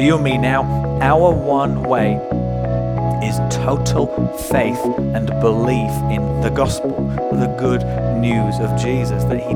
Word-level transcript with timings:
For 0.00 0.06
you 0.06 0.14
and 0.14 0.24
me 0.24 0.38
now, 0.38 0.62
our 1.02 1.30
one 1.30 1.82
way 1.82 2.14
is 3.22 3.36
total 3.54 4.06
faith 4.50 4.82
and 4.96 5.26
belief 5.42 5.90
in 6.10 6.40
the 6.40 6.48
gospel, 6.48 7.06
the 7.32 7.54
good 7.58 7.82
news 8.18 8.58
of 8.60 8.80
Jesus 8.80 9.24
that 9.24 9.36
he 9.36 9.52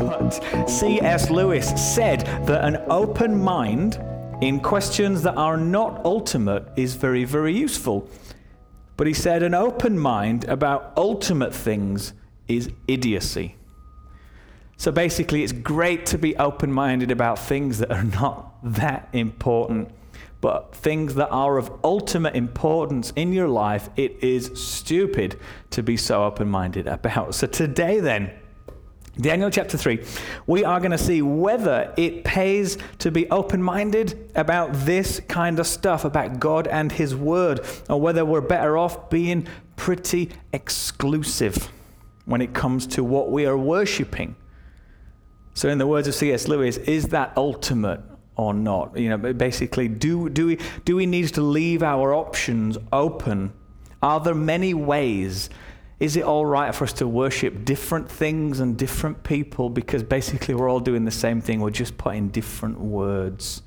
But 0.00 0.70
C.S. 0.70 1.28
Lewis 1.28 1.68
said 1.94 2.20
that 2.46 2.64
an 2.64 2.82
open 2.88 3.38
mind 3.38 4.02
in 4.40 4.58
questions 4.58 5.20
that 5.24 5.36
are 5.36 5.58
not 5.58 6.02
ultimate 6.06 6.66
is 6.76 6.94
very, 6.94 7.24
very 7.24 7.54
useful. 7.54 8.08
But 8.96 9.06
he 9.06 9.12
said 9.12 9.42
an 9.42 9.52
open 9.52 9.98
mind 9.98 10.46
about 10.48 10.94
ultimate 10.96 11.54
things 11.54 12.14
is 12.48 12.70
idiocy. 12.88 13.56
So 14.78 14.92
basically, 14.92 15.42
it's 15.42 15.52
great 15.52 16.06
to 16.06 16.18
be 16.18 16.36
open 16.36 16.70
minded 16.70 17.10
about 17.10 17.38
things 17.38 17.78
that 17.78 17.90
are 17.90 18.04
not 18.04 18.54
that 18.62 19.08
important, 19.12 19.90
but 20.40 20.74
things 20.74 21.14
that 21.14 21.28
are 21.30 21.56
of 21.56 21.72
ultimate 21.82 22.36
importance 22.36 23.12
in 23.16 23.32
your 23.32 23.48
life, 23.48 23.88
it 23.96 24.22
is 24.22 24.50
stupid 24.54 25.38
to 25.70 25.82
be 25.82 25.96
so 25.96 26.24
open 26.24 26.48
minded 26.48 26.86
about. 26.86 27.34
So 27.34 27.46
today, 27.46 28.00
then, 28.00 28.30
Daniel 29.18 29.48
chapter 29.48 29.78
3, 29.78 30.04
we 30.46 30.62
are 30.62 30.78
going 30.78 30.90
to 30.90 30.98
see 30.98 31.22
whether 31.22 31.94
it 31.96 32.22
pays 32.22 32.76
to 32.98 33.10
be 33.10 33.28
open 33.30 33.62
minded 33.62 34.30
about 34.34 34.74
this 34.74 35.20
kind 35.20 35.58
of 35.58 35.66
stuff, 35.66 36.04
about 36.04 36.38
God 36.38 36.66
and 36.66 36.92
His 36.92 37.16
Word, 37.16 37.64
or 37.88 37.98
whether 37.98 38.26
we're 38.26 38.42
better 38.42 38.76
off 38.76 39.08
being 39.08 39.48
pretty 39.76 40.30
exclusive 40.52 41.70
when 42.26 42.42
it 42.42 42.52
comes 42.52 42.86
to 42.88 43.02
what 43.02 43.30
we 43.30 43.46
are 43.46 43.56
worshipping. 43.56 44.36
So, 45.56 45.70
in 45.70 45.78
the 45.78 45.86
words 45.86 46.06
of 46.06 46.14
C.S. 46.14 46.48
Lewis, 46.48 46.76
is 46.76 47.08
that 47.08 47.32
ultimate 47.34 48.02
or 48.36 48.52
not? 48.52 48.94
You 48.98 49.08
know, 49.08 49.32
basically, 49.32 49.88
do, 49.88 50.28
do, 50.28 50.48
we, 50.48 50.58
do 50.84 50.96
we 50.96 51.06
need 51.06 51.28
to 51.28 51.40
leave 51.40 51.82
our 51.82 52.12
options 52.12 52.76
open? 52.92 53.54
Are 54.02 54.20
there 54.20 54.34
many 54.34 54.74
ways 54.74 55.48
is 55.98 56.14
it 56.14 56.24
all 56.24 56.44
right 56.44 56.74
for 56.74 56.84
us 56.84 56.92
to 56.92 57.08
worship 57.08 57.64
different 57.64 58.10
things 58.10 58.60
and 58.60 58.76
different 58.76 59.22
people 59.22 59.70
because 59.70 60.02
basically 60.02 60.54
we're 60.54 60.68
all 60.68 60.78
doing 60.78 61.06
the 61.06 61.10
same 61.10 61.40
thing? 61.40 61.62
We're 61.62 61.70
just 61.70 61.96
putting 61.96 62.28
different 62.28 62.78
words 62.78 63.62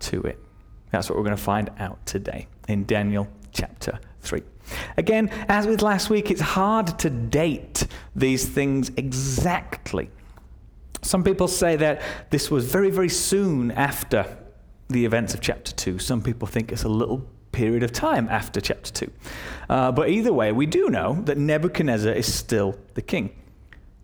to 0.00 0.22
it. 0.22 0.38
That's 0.90 1.10
what 1.10 1.18
we're 1.18 1.24
going 1.24 1.36
to 1.36 1.42
find 1.42 1.70
out 1.78 2.04
today 2.06 2.46
in 2.66 2.86
Daniel 2.86 3.28
chapter 3.52 4.00
3. 4.22 4.42
Again, 4.96 5.28
as 5.48 5.66
with 5.66 5.82
last 5.82 6.08
week, 6.08 6.30
it's 6.30 6.40
hard 6.40 6.98
to 7.00 7.10
date 7.10 7.86
these 8.16 8.48
things 8.48 8.90
exactly. 8.96 10.10
Some 11.02 11.24
people 11.24 11.48
say 11.48 11.76
that 11.76 12.00
this 12.30 12.50
was 12.50 12.66
very, 12.70 12.90
very 12.90 13.08
soon 13.08 13.70
after 13.72 14.24
the 14.88 15.04
events 15.04 15.34
of 15.34 15.40
chapter 15.40 15.72
2. 15.72 15.98
Some 15.98 16.22
people 16.22 16.46
think 16.46 16.70
it's 16.70 16.84
a 16.84 16.88
little 16.88 17.26
period 17.50 17.82
of 17.82 17.92
time 17.92 18.28
after 18.28 18.60
chapter 18.60 18.92
2. 18.92 19.12
Uh, 19.68 19.92
but 19.92 20.08
either 20.08 20.32
way, 20.32 20.52
we 20.52 20.66
do 20.66 20.88
know 20.88 21.20
that 21.22 21.36
Nebuchadnezzar 21.36 22.12
is 22.12 22.32
still 22.32 22.78
the 22.94 23.02
king. 23.02 23.30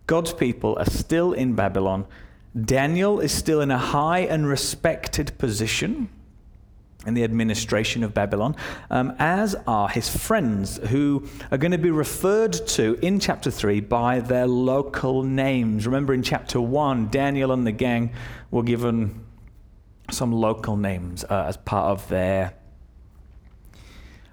God's 0.07 0.33
people 0.33 0.77
are 0.77 0.89
still 0.89 1.33
in 1.33 1.55
Babylon. 1.55 2.05
Daniel 2.59 3.19
is 3.19 3.31
still 3.31 3.61
in 3.61 3.71
a 3.71 3.77
high 3.77 4.19
and 4.19 4.47
respected 4.47 5.37
position 5.37 6.09
in 7.05 7.13
the 7.13 7.23
administration 7.23 8.03
of 8.03 8.13
Babylon, 8.13 8.55
um, 8.89 9.15
as 9.19 9.55
are 9.65 9.87
his 9.87 10.09
friends, 10.09 10.77
who 10.89 11.25
are 11.51 11.57
going 11.57 11.71
to 11.71 11.77
be 11.77 11.91
referred 11.91 12.53
to 12.53 12.99
in 13.01 13.19
chapter 13.19 13.49
3 13.49 13.79
by 13.81 14.19
their 14.19 14.47
local 14.47 15.23
names. 15.23 15.85
Remember 15.85 16.13
in 16.13 16.23
chapter 16.23 16.59
1, 16.59 17.09
Daniel 17.09 17.51
and 17.53 17.65
the 17.65 17.71
gang 17.71 18.11
were 18.51 18.63
given 18.63 19.25
some 20.11 20.33
local 20.33 20.75
names 20.75 21.23
uh, 21.23 21.45
as 21.47 21.55
part 21.55 21.85
of 21.85 22.07
their 22.09 22.53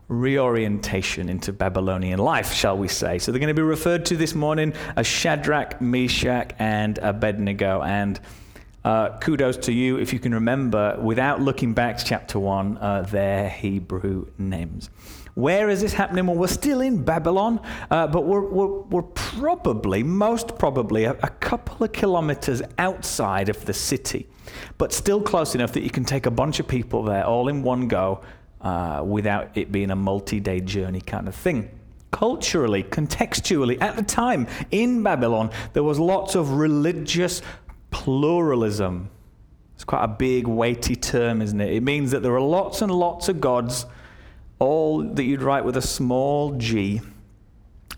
reorientation 0.09 1.29
into 1.29 1.53
Babylonian 1.53 2.19
life, 2.19 2.53
shall 2.53 2.77
we 2.77 2.89
say. 2.89 3.19
So 3.19 3.33
they're 3.33 3.41
going 3.41 3.49
to 3.49 3.55
be 3.55 3.63
referred 3.63 4.07
to 4.07 4.17
this 4.17 4.35
morning 4.35 4.73
as 4.97 5.07
Shadrach, 5.07 5.81
Meshach, 5.81 6.53
and 6.59 6.99
Abednego. 6.99 7.83
And 7.83 8.21
uh, 8.87 9.19
kudos 9.19 9.57
to 9.57 9.73
you 9.73 9.99
if 9.99 10.13
you 10.13 10.21
can 10.21 10.33
remember, 10.33 10.97
without 11.03 11.41
looking 11.41 11.75
back 11.75 11.99
to 11.99 12.05
chapter 12.05 12.39
1, 12.39 12.79
uh, 12.79 13.03
their 13.03 13.49
Hebrew 13.49 14.27
names. 14.39 14.91
Where 15.35 15.69
is 15.69 15.81
this 15.81 15.93
happening? 15.93 16.29
Well, 16.29 16.37
we're 16.37 16.47
still 16.47 16.81
in 16.81 17.03
Babylon, 17.03 17.61
uh, 17.91 18.07
but 18.07 18.27
we're, 18.27 18.49
we're, 18.49 18.83
we're, 18.83 19.03
probably, 19.03 20.05
most 20.05 20.57
probably, 20.57 21.03
a, 21.03 21.11
a 21.11 21.29
couple 21.29 21.85
of 21.85 21.91
kilometers 21.91 22.63
outside 22.79 23.49
of 23.49 23.65
the 23.65 23.75
city, 23.75 24.29
but 24.79 24.93
still 24.93 25.21
close 25.21 25.57
enough 25.57 25.73
that 25.73 25.83
you 25.83 25.91
can 25.91 26.05
take 26.05 26.27
a 26.27 26.31
bunch 26.31 26.61
of 26.61 26.69
people 26.69 27.03
there 27.03 27.27
all 27.27 27.49
in 27.49 27.65
one 27.65 27.89
go 27.89 28.21
uh, 28.61 29.03
without 29.05 29.59
it 29.59 29.73
being 29.73 29.91
a 29.91 29.97
multi 29.97 30.39
day 30.39 30.61
journey 30.61 31.01
kind 31.01 31.27
of 31.27 31.35
thing. 31.35 31.69
Culturally, 32.13 32.85
contextually, 32.85 33.83
at 33.83 33.97
the 33.97 34.03
time 34.03 34.47
in 34.71 35.03
Babylon, 35.03 35.51
there 35.73 35.83
was 35.83 35.99
lots 35.99 36.37
of 36.37 36.53
religious 36.53 37.43
pluralism. 37.97 39.09
It's 39.75 39.85
quite 39.85 40.05
a 40.05 40.09
big, 40.09 40.47
weighty 40.47 40.97
term, 40.97 41.41
isn't 41.41 41.59
it? 41.59 41.73
It 41.73 41.83
means 41.83 42.11
that 42.11 42.23
there 42.23 42.35
are 42.35 42.43
lots 42.43 42.83
and 42.83 42.93
lots 42.93 43.31
of 43.31 43.41
gods, 43.41 43.87
all 44.59 45.03
that 45.03 45.25
you'd 45.25 45.41
write 45.41 45.65
with 45.65 45.79
a 45.79 45.83
small 45.83 46.53
g. 46.59 47.01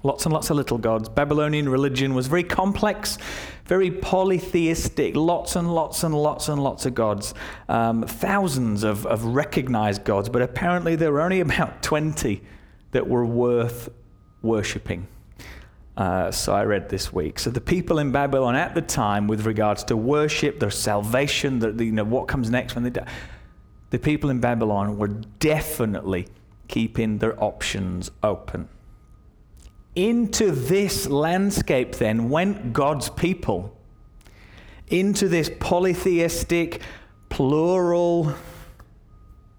Lots 0.05 0.25
and 0.25 0.33
lots 0.33 0.51
of 0.51 0.57
little 0.57 0.79
gods. 0.79 1.09
Babylonian 1.09 1.69
religion 1.69 2.15
was 2.15 2.29
very 2.29 2.45
complex, 2.45 3.19
very 3.65 3.91
polytheistic, 3.91 5.17
lots 5.17 5.57
and 5.57 5.75
lots 5.75 6.05
and 6.05 6.15
lots 6.15 6.49
and 6.49 6.63
lots 6.63 6.87
of 6.87 6.95
gods, 6.95 7.35
um, 7.69 8.05
thousands 8.05 8.85
of, 8.85 9.05
of 9.05 9.25
recognized 9.25 10.05
gods, 10.05 10.29
but 10.29 10.43
apparently 10.43 10.95
there 10.95 11.11
were 11.11 11.21
only 11.21 11.41
about 11.49 11.83
20 11.83 12.41
that 12.93 13.09
were 13.09 13.27
worth 13.27 13.89
worshipping. 14.43 15.09
Uh, 15.99 16.31
so 16.31 16.55
I 16.55 16.63
read 16.63 16.89
this 16.91 17.13
week. 17.13 17.41
So 17.41 17.51
the 17.51 17.61
people 17.61 17.99
in 17.99 18.13
Babylon 18.13 18.55
at 18.55 18.73
the 18.77 18.81
time, 18.81 19.27
with 19.27 19.45
regards 19.45 19.83
to 19.85 19.97
worship, 19.97 20.61
their 20.61 20.71
salvation, 20.71 21.59
the, 21.59 21.73
the, 21.73 21.87
you 21.87 21.91
know 21.91 22.05
what 22.05 22.29
comes 22.29 22.51
next 22.51 22.77
when 22.77 22.85
they 22.85 22.91
die, 22.91 23.09
the 23.91 23.99
people 23.99 24.31
in 24.31 24.39
Babylon 24.39 24.97
were 24.97 25.09
definitely 25.09 26.29
keeping 26.69 27.19
their 27.19 27.43
options 27.43 28.13
open. 28.23 28.69
Into 29.97 30.53
this 30.53 31.09
landscape, 31.09 31.97
then, 31.97 32.29
went 32.29 32.73
God's 32.73 33.11
people. 33.11 33.77
Into 34.87 35.27
this 35.27 35.51
polytheistic, 35.59 36.81
plural 37.29 38.35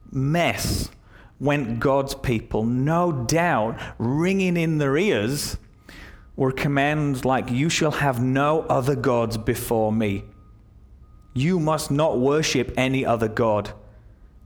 mess 0.09 0.89
went 1.41 1.81
God's 1.81 2.15
people, 2.15 2.63
no 2.63 3.11
doubt 3.11 3.77
ringing 3.97 4.55
in 4.55 4.77
their 4.77 4.95
ears 4.95 5.57
were 6.39 6.53
commands 6.53 7.25
like, 7.25 7.51
You 7.51 7.69
shall 7.69 7.91
have 7.91 8.23
no 8.23 8.61
other 8.61 8.95
gods 8.95 9.37
before 9.37 9.91
me. 9.91 10.23
You 11.33 11.59
must 11.59 11.91
not 11.91 12.17
worship 12.17 12.73
any 12.77 13.05
other 13.05 13.27
God. 13.27 13.73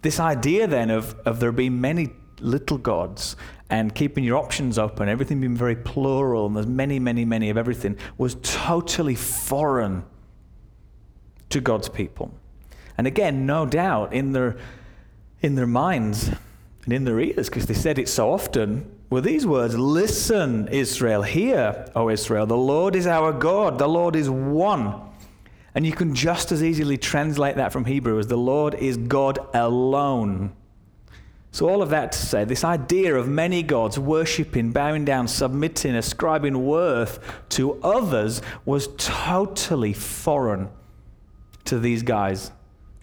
This 0.02 0.20
idea 0.20 0.66
then 0.66 0.90
of, 0.90 1.16
of 1.24 1.40
there 1.40 1.52
being 1.52 1.80
many 1.80 2.10
little 2.40 2.80
gods 2.80 3.36
and 3.70 3.94
keeping 3.94 4.24
your 4.24 4.38
options 4.38 4.80
open, 4.80 5.08
everything 5.08 5.40
being 5.40 5.56
very 5.56 5.76
plural, 5.76 6.48
and 6.48 6.56
there's 6.56 6.66
many, 6.66 6.98
many, 6.98 7.26
many 7.26 7.52
of 7.52 7.58
everything, 7.58 7.96
was 8.18 8.38
totally 8.42 9.16
foreign 9.16 10.04
to 11.50 11.62
God's 11.62 11.90
people. 11.90 12.34
And 12.98 13.06
again, 13.06 13.46
no 13.46 13.68
doubt 13.68 14.14
in 14.14 14.32
their, 14.32 14.58
in 15.42 15.54
their 15.54 15.68
minds 15.68 16.32
and 16.86 16.92
in 16.92 17.04
their 17.04 17.20
ears, 17.20 17.50
because 17.50 17.68
they 17.68 17.76
said 17.76 18.00
it 18.00 18.10
so 18.10 18.32
often, 18.32 18.92
were 19.14 19.22
these 19.22 19.46
words 19.46 19.78
Listen, 19.78 20.68
Israel, 20.68 21.22
hear, 21.22 21.90
O 21.96 22.10
Israel, 22.10 22.46
the 22.46 22.58
Lord 22.58 22.96
is 22.96 23.08
our 23.08 23.32
God, 23.32 23.78
the 23.78 23.88
Lord 23.88 24.16
is 24.16 24.30
one. 24.30 25.00
And 25.76 25.86
you 25.86 25.92
can 25.92 26.14
just 26.14 26.52
as 26.52 26.64
easily 26.64 26.98
translate 26.98 27.56
that 27.56 27.72
from 27.72 27.86
Hebrew 27.86 28.20
as 28.20 28.28
the 28.28 28.38
Lord 28.38 28.76
is 28.76 28.98
God 28.98 29.40
alone. 29.54 30.54
So, 31.52 31.70
all 31.70 31.84
of 31.84 31.92
that 31.92 32.12
to 32.14 32.18
say, 32.18 32.44
this 32.46 32.64
idea 32.64 33.16
of 33.16 33.28
many 33.28 33.62
gods 33.62 34.00
worshipping, 34.00 34.72
bowing 34.72 35.06
down, 35.06 35.28
submitting, 35.28 35.96
ascribing 35.96 36.66
worth 36.66 37.20
to 37.50 37.80
others 37.84 38.42
was 38.66 38.90
totally 38.98 39.94
foreign 39.94 40.70
to 41.66 41.80
these 41.80 42.02
guys 42.02 42.52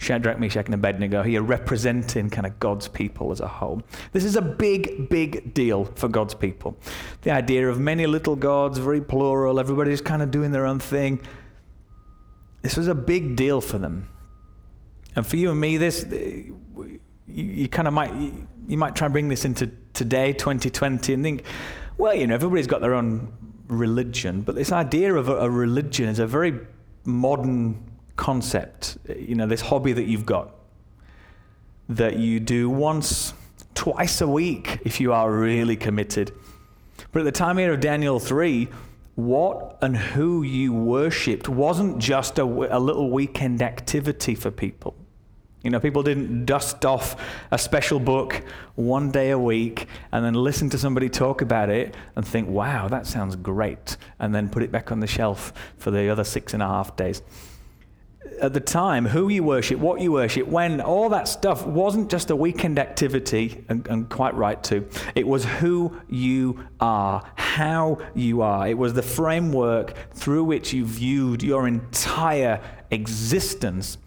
Shadrach, 0.00 0.38
Meshach, 0.38 0.64
and 0.64 0.74
Abednego 0.74 1.22
here 1.22 1.42
representing 1.42 2.30
kind 2.30 2.46
of 2.46 2.58
God's 2.58 2.88
people 2.88 3.32
as 3.32 3.40
a 3.40 3.46
whole. 3.46 3.82
This 4.12 4.24
is 4.24 4.34
a 4.34 4.40
big, 4.40 5.10
big 5.10 5.52
deal 5.52 5.84
for 5.84 6.08
God's 6.08 6.32
people. 6.32 6.74
The 7.20 7.32
idea 7.32 7.68
of 7.68 7.78
many 7.78 8.06
little 8.06 8.34
gods, 8.34 8.78
very 8.78 9.02
plural, 9.02 9.60
everybody's 9.60 10.00
kind 10.00 10.22
of 10.22 10.30
doing 10.30 10.52
their 10.52 10.64
own 10.64 10.78
thing. 10.78 11.20
This 12.62 12.78
was 12.78 12.88
a 12.88 12.94
big 12.94 13.36
deal 13.36 13.60
for 13.60 13.76
them. 13.76 14.08
And 15.16 15.26
for 15.26 15.36
you 15.36 15.50
and 15.50 15.60
me, 15.60 15.76
this, 15.76 16.04
eh, 16.04 16.44
you, 16.78 17.00
you 17.26 17.68
kind 17.68 17.86
of 17.86 17.92
might, 17.92 18.14
you, 18.68 18.78
might 18.78 18.96
try 18.96 19.04
and 19.04 19.12
bring 19.12 19.28
this 19.28 19.44
into 19.44 19.70
today, 19.92 20.32
2020, 20.32 21.12
and 21.12 21.22
think, 21.22 21.44
well, 21.98 22.14
you 22.14 22.26
know, 22.26 22.34
everybody's 22.34 22.66
got 22.66 22.80
their 22.80 22.94
own 22.94 23.34
religion, 23.68 24.40
but 24.40 24.54
this 24.54 24.72
idea 24.72 25.14
of 25.14 25.28
a 25.28 25.50
religion 25.50 26.08
is 26.08 26.20
a 26.20 26.26
very 26.26 26.58
modern 27.04 27.89
concept, 28.20 28.98
you 29.16 29.34
know, 29.34 29.46
this 29.46 29.62
hobby 29.62 29.94
that 29.94 30.04
you've 30.04 30.26
got 30.26 30.54
that 31.88 32.18
you 32.18 32.38
do 32.38 32.68
once, 32.68 33.32
twice 33.74 34.20
a 34.20 34.28
week 34.28 34.78
if 34.84 35.00
you 35.00 35.12
are 35.12 35.32
really 35.32 35.74
committed. 35.74 36.30
But 37.12 37.20
at 37.20 37.24
the 37.24 37.32
time 37.32 37.56
here 37.56 37.72
of 37.72 37.80
Daniel 37.80 38.20
3, 38.20 38.68
what 39.14 39.78
and 39.80 39.96
who 39.96 40.42
you 40.42 40.72
worshipped 40.72 41.48
wasn't 41.48 41.98
just 41.98 42.38
a, 42.38 42.44
a 42.44 42.78
little 42.78 43.10
weekend 43.10 43.62
activity 43.62 44.34
for 44.34 44.50
people. 44.50 44.94
You 45.62 45.70
know, 45.70 45.80
people 45.80 46.02
didn't 46.02 46.44
dust 46.44 46.84
off 46.84 47.16
a 47.50 47.58
special 47.58 48.00
book 48.00 48.42
one 48.74 49.10
day 49.10 49.30
a 49.30 49.38
week 49.38 49.86
and 50.12 50.24
then 50.24 50.34
listen 50.34 50.68
to 50.70 50.78
somebody 50.78 51.08
talk 51.08 51.40
about 51.40 51.70
it 51.70 51.94
and 52.16 52.26
think, 52.26 52.48
wow, 52.48 52.86
that 52.88 53.06
sounds 53.06 53.34
great, 53.36 53.96
and 54.18 54.34
then 54.34 54.50
put 54.50 54.62
it 54.62 54.70
back 54.70 54.92
on 54.92 55.00
the 55.00 55.06
shelf 55.06 55.54
for 55.78 55.90
the 55.90 56.08
other 56.10 56.24
six 56.24 56.52
and 56.52 56.62
a 56.62 56.66
half 56.66 56.96
days 56.96 57.22
at 58.40 58.52
the 58.52 58.60
time, 58.60 59.06
who 59.06 59.28
you 59.28 59.42
worship, 59.42 59.78
what 59.78 60.00
you 60.00 60.12
worship, 60.12 60.46
when, 60.46 60.80
all 60.80 61.08
that 61.08 61.26
stuff 61.26 61.66
wasn't 61.66 62.10
just 62.10 62.30
a 62.30 62.36
weekend 62.36 62.78
activity, 62.78 63.64
and, 63.68 63.86
and, 63.88 64.08
quite 64.08 64.34
right 64.34 64.62
too. 64.62 64.86
It 65.14 65.26
was 65.26 65.44
who 65.44 65.98
you 66.08 66.66
are, 66.80 67.22
how 67.34 67.98
you 68.14 68.42
are. 68.42 68.68
It 68.68 68.76
was 68.76 68.92
the 68.92 69.02
framework 69.02 69.94
through 70.14 70.44
which 70.44 70.72
you 70.72 70.84
viewed 70.84 71.42
your 71.42 71.66
entire 71.66 72.60
existence. 72.90 73.98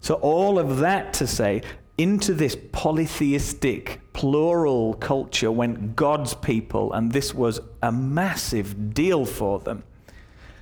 So, 0.00 0.14
all 0.14 0.58
of 0.58 0.78
that 0.78 1.12
to 1.14 1.26
say, 1.26 1.62
into 1.96 2.34
this 2.34 2.56
polytheistic, 2.70 4.00
plural 4.12 4.94
culture 4.94 5.50
went 5.50 5.96
God's 5.96 6.34
people, 6.34 6.92
and 6.92 7.10
this 7.10 7.34
was 7.34 7.60
a 7.82 7.90
massive 7.90 8.94
deal 8.94 9.24
for 9.24 9.58
them. 9.58 9.82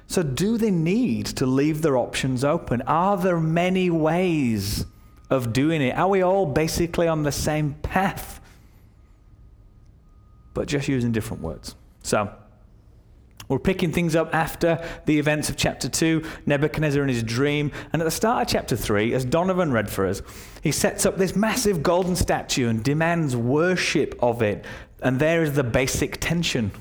So, 0.09 0.23
do 0.23 0.57
they 0.57 0.71
need 0.71 1.27
to 1.27 1.47
leave 1.47 1.83
their 1.83 1.97
options 1.97 2.45
open? 2.45 2.83
Are 2.83 3.17
there 3.17 3.41
many 3.41 3.91
ways 3.91 4.87
of 5.31 5.53
doing 5.53 5.83
it? 5.83 5.97
Are 5.97 6.09
we 6.09 6.23
all 6.23 6.47
basically 6.47 7.09
on 7.09 7.25
the 7.25 7.33
same 7.33 7.75
path? 7.83 8.41
But 10.55 10.69
just 10.69 10.89
using 10.89 11.13
different 11.13 11.43
words. 11.43 11.75
So, 12.03 12.33
we're 13.49 13.59
picking 13.59 13.93
things 13.93 14.17
up 14.17 14.35
after 14.35 14.85
the 15.07 15.19
events 15.19 15.49
of 15.49 15.57
chapter 15.57 15.89
2, 15.89 16.25
Nebuchadnezzar 16.47 17.01
and 17.01 17.11
his 17.11 17.23
dream. 17.23 17.71
And 17.93 18.03
at 18.03 18.05
the 18.05 18.11
start 18.11 18.43
of 18.43 18.49
chapter 18.49 18.77
3, 18.77 19.13
as 19.15 19.25
Donovan 19.25 19.73
read 19.73 19.89
for 19.91 20.07
us, 20.07 20.23
he 20.63 20.73
sets 20.73 21.07
up 21.07 21.17
this 21.17 21.37
massive 21.37 21.83
golden 21.83 22.17
statue 22.17 22.69
and 22.69 22.83
demands 22.83 23.37
worship 23.37 24.17
of 24.21 24.43
it. 24.43 24.65
And 25.01 25.19
there 25.21 25.43
is 25.43 25.55
the 25.55 25.63
basic 25.63 26.19
tension 26.21 26.73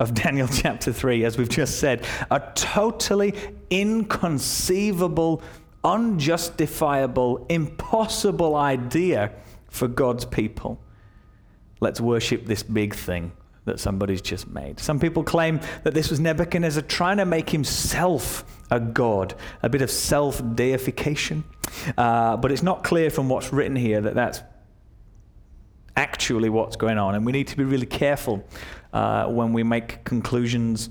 of 0.00 0.14
Daniel 0.14 0.48
chapter 0.52 0.92
3, 0.92 1.24
as 1.24 1.38
we've 1.38 1.48
just 1.48 1.78
said, 1.78 2.04
a 2.30 2.42
totally 2.56 3.34
inconceivable, 3.70 5.42
unjustifiable, 5.84 7.46
impossible 7.48 8.56
idea 8.56 9.30
for 9.68 9.86
God's 9.86 10.24
people. 10.24 10.80
Let's 11.80 12.00
worship 12.00 12.46
this 12.46 12.64
big 12.64 12.94
thing 12.94 13.32
that 13.66 13.78
somebody's 13.78 14.22
just 14.22 14.48
made. 14.48 14.80
Some 14.80 14.98
people 14.98 15.22
claim 15.22 15.60
that 15.84 15.94
this 15.94 16.10
was 16.10 16.18
Nebuchadnezzar 16.18 16.82
trying 16.82 17.18
to 17.18 17.26
make 17.26 17.50
himself 17.50 18.44
a 18.70 18.80
god, 18.80 19.34
a 19.62 19.68
bit 19.68 19.82
of 19.82 19.90
self 19.90 20.42
deification. 20.54 21.44
Uh, 21.96 22.36
but 22.36 22.50
it's 22.50 22.62
not 22.62 22.82
clear 22.82 23.10
from 23.10 23.28
what's 23.28 23.52
written 23.52 23.76
here 23.76 24.00
that 24.00 24.14
that's 24.14 24.40
actually 26.00 26.48
what's 26.48 26.76
going 26.76 26.96
on. 26.96 27.14
And 27.14 27.26
we 27.26 27.32
need 27.32 27.48
to 27.48 27.56
be 27.56 27.64
really 27.64 27.86
careful 27.86 28.42
uh, 28.94 29.26
when 29.26 29.52
we 29.52 29.62
make 29.62 30.02
conclusions 30.04 30.88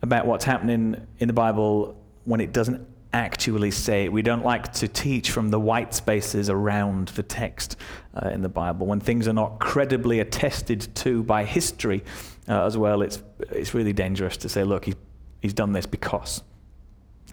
about 0.00 0.26
what's 0.26 0.44
happening 0.44 1.06
in 1.18 1.26
the 1.26 1.34
Bible 1.34 2.00
when 2.24 2.40
it 2.40 2.52
doesn't 2.52 2.86
actually 3.12 3.72
say 3.72 4.04
it. 4.04 4.12
We 4.12 4.22
don't 4.22 4.44
like 4.44 4.72
to 4.74 4.86
teach 4.86 5.30
from 5.30 5.50
the 5.50 5.58
white 5.58 5.92
spaces 5.92 6.48
around 6.50 7.08
the 7.08 7.22
text 7.24 7.76
uh, 8.14 8.28
in 8.28 8.42
the 8.42 8.48
Bible. 8.48 8.86
When 8.86 9.00
things 9.00 9.26
are 9.26 9.32
not 9.32 9.58
credibly 9.58 10.20
attested 10.20 10.94
to 10.96 11.24
by 11.24 11.44
history 11.44 12.04
uh, 12.48 12.64
as 12.64 12.78
well, 12.78 13.02
it's, 13.02 13.22
it's 13.50 13.74
really 13.74 13.92
dangerous 13.92 14.36
to 14.38 14.48
say, 14.48 14.62
look, 14.62 14.84
he, 14.84 14.94
he's 15.42 15.54
done 15.54 15.72
this 15.72 15.86
because. 15.86 16.42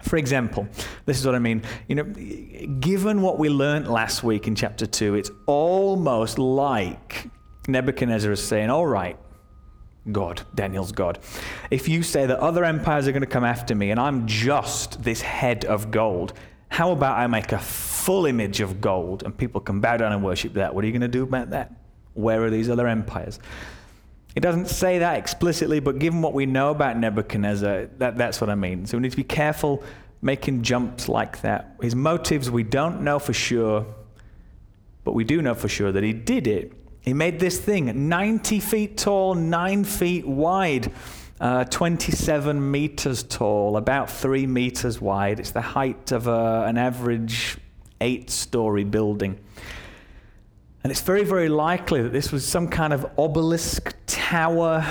For 0.03 0.17
example, 0.17 0.67
this 1.05 1.19
is 1.19 1.25
what 1.25 1.35
I 1.35 1.39
mean. 1.39 1.63
You 1.87 1.95
know, 1.95 2.03
given 2.79 3.21
what 3.21 3.39
we 3.39 3.49
learned 3.49 3.87
last 3.87 4.23
week 4.23 4.47
in 4.47 4.55
chapter 4.55 4.85
2, 4.85 5.15
it's 5.15 5.31
almost 5.45 6.39
like 6.39 7.29
Nebuchadnezzar 7.67 8.31
is 8.31 8.43
saying, 8.43 8.69
All 8.69 8.87
right, 8.87 9.17
God, 10.11 10.41
Daniel's 10.55 10.91
God. 10.91 11.19
If 11.69 11.87
you 11.87 12.03
say 12.03 12.25
that 12.25 12.39
other 12.39 12.63
empires 12.63 13.07
are 13.07 13.11
going 13.11 13.21
to 13.21 13.27
come 13.27 13.43
after 13.43 13.75
me 13.75 13.91
and 13.91 13.99
I'm 13.99 14.25
just 14.25 15.03
this 15.03 15.21
head 15.21 15.65
of 15.65 15.91
gold, 15.91 16.33
how 16.69 16.91
about 16.91 17.17
I 17.17 17.27
make 17.27 17.51
a 17.51 17.59
full 17.59 18.25
image 18.25 18.61
of 18.61 18.81
gold 18.81 19.23
and 19.23 19.37
people 19.37 19.61
can 19.61 19.79
bow 19.79 19.97
down 19.97 20.11
and 20.11 20.23
worship 20.23 20.53
that? 20.53 20.73
What 20.73 20.83
are 20.83 20.87
you 20.87 20.93
going 20.93 21.01
to 21.01 21.07
do 21.07 21.23
about 21.23 21.51
that? 21.51 21.73
Where 22.13 22.43
are 22.43 22.49
these 22.49 22.69
other 22.69 22.87
empires? 22.87 23.39
It 24.35 24.39
doesn't 24.39 24.67
say 24.67 24.99
that 24.99 25.17
explicitly, 25.17 25.79
but 25.79 25.99
given 25.99 26.21
what 26.21 26.33
we 26.33 26.45
know 26.45 26.71
about 26.71 26.97
Nebuchadnezzar, 26.97 27.87
that, 27.97 28.17
that's 28.17 28.39
what 28.39 28.49
I 28.49 28.55
mean. 28.55 28.85
So 28.85 28.97
we 28.97 29.01
need 29.01 29.11
to 29.11 29.17
be 29.17 29.23
careful 29.23 29.83
making 30.21 30.61
jumps 30.61 31.09
like 31.09 31.41
that. 31.41 31.75
His 31.81 31.95
motives 31.95 32.49
we 32.49 32.63
don't 32.63 33.01
know 33.01 33.19
for 33.19 33.33
sure, 33.33 33.85
but 35.03 35.13
we 35.13 35.23
do 35.23 35.41
know 35.41 35.55
for 35.55 35.67
sure 35.67 35.91
that 35.91 36.03
he 36.03 36.13
did 36.13 36.47
it. 36.47 36.71
He 37.01 37.13
made 37.13 37.39
this 37.39 37.59
thing 37.59 38.09
90 38.09 38.59
feet 38.59 38.97
tall, 38.97 39.33
9 39.33 39.83
feet 39.83 40.25
wide, 40.27 40.91
uh, 41.39 41.63
27 41.65 42.71
meters 42.71 43.23
tall, 43.23 43.75
about 43.75 44.09
3 44.09 44.45
meters 44.45 45.01
wide. 45.01 45.39
It's 45.39 45.51
the 45.51 45.61
height 45.61 46.11
of 46.11 46.27
a, 46.27 46.31
uh, 46.31 46.65
an 46.67 46.77
average 46.77 47.57
eight 47.99 48.29
story 48.29 48.83
building. 48.83 49.39
And 50.83 50.91
it's 50.91 51.01
very, 51.01 51.23
very 51.23 51.49
likely 51.49 52.01
that 52.01 52.11
this 52.11 52.31
was 52.31 52.45
some 52.45 52.67
kind 52.67 52.91
of 52.91 53.05
obelisk, 53.17 53.95
tower, 54.07 54.85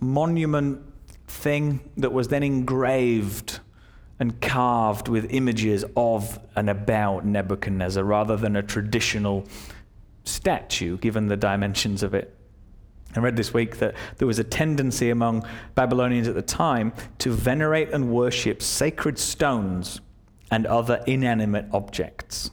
monument 0.00 0.80
thing 1.28 1.80
that 1.96 2.12
was 2.12 2.28
then 2.28 2.42
engraved 2.42 3.60
and 4.18 4.40
carved 4.40 5.08
with 5.08 5.32
images 5.32 5.84
of 5.96 6.38
and 6.56 6.68
about 6.68 7.24
Nebuchadnezzar 7.24 8.02
rather 8.02 8.36
than 8.36 8.56
a 8.56 8.62
traditional 8.62 9.46
statue, 10.24 10.98
given 10.98 11.28
the 11.28 11.36
dimensions 11.36 12.02
of 12.02 12.12
it. 12.12 12.36
I 13.16 13.20
read 13.20 13.36
this 13.36 13.54
week 13.54 13.78
that 13.78 13.94
there 14.18 14.26
was 14.26 14.38
a 14.38 14.44
tendency 14.44 15.10
among 15.10 15.44
Babylonians 15.74 16.28
at 16.28 16.34
the 16.34 16.42
time 16.42 16.92
to 17.18 17.32
venerate 17.32 17.90
and 17.90 18.10
worship 18.10 18.62
sacred 18.62 19.18
stones 19.18 20.00
and 20.50 20.66
other 20.66 21.02
inanimate 21.06 21.66
objects. 21.72 22.50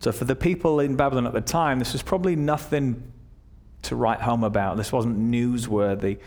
So, 0.00 0.12
for 0.12 0.24
the 0.24 0.34
people 0.34 0.80
in 0.80 0.96
Babylon 0.96 1.26
at 1.26 1.34
the 1.34 1.42
time, 1.42 1.78
this 1.78 1.92
was 1.92 2.02
probably 2.02 2.34
nothing 2.34 3.02
to 3.82 3.96
write 3.96 4.20
home 4.20 4.44
about. 4.44 4.78
This 4.78 4.92
wasn't 4.92 5.18
newsworthy. 5.18 6.18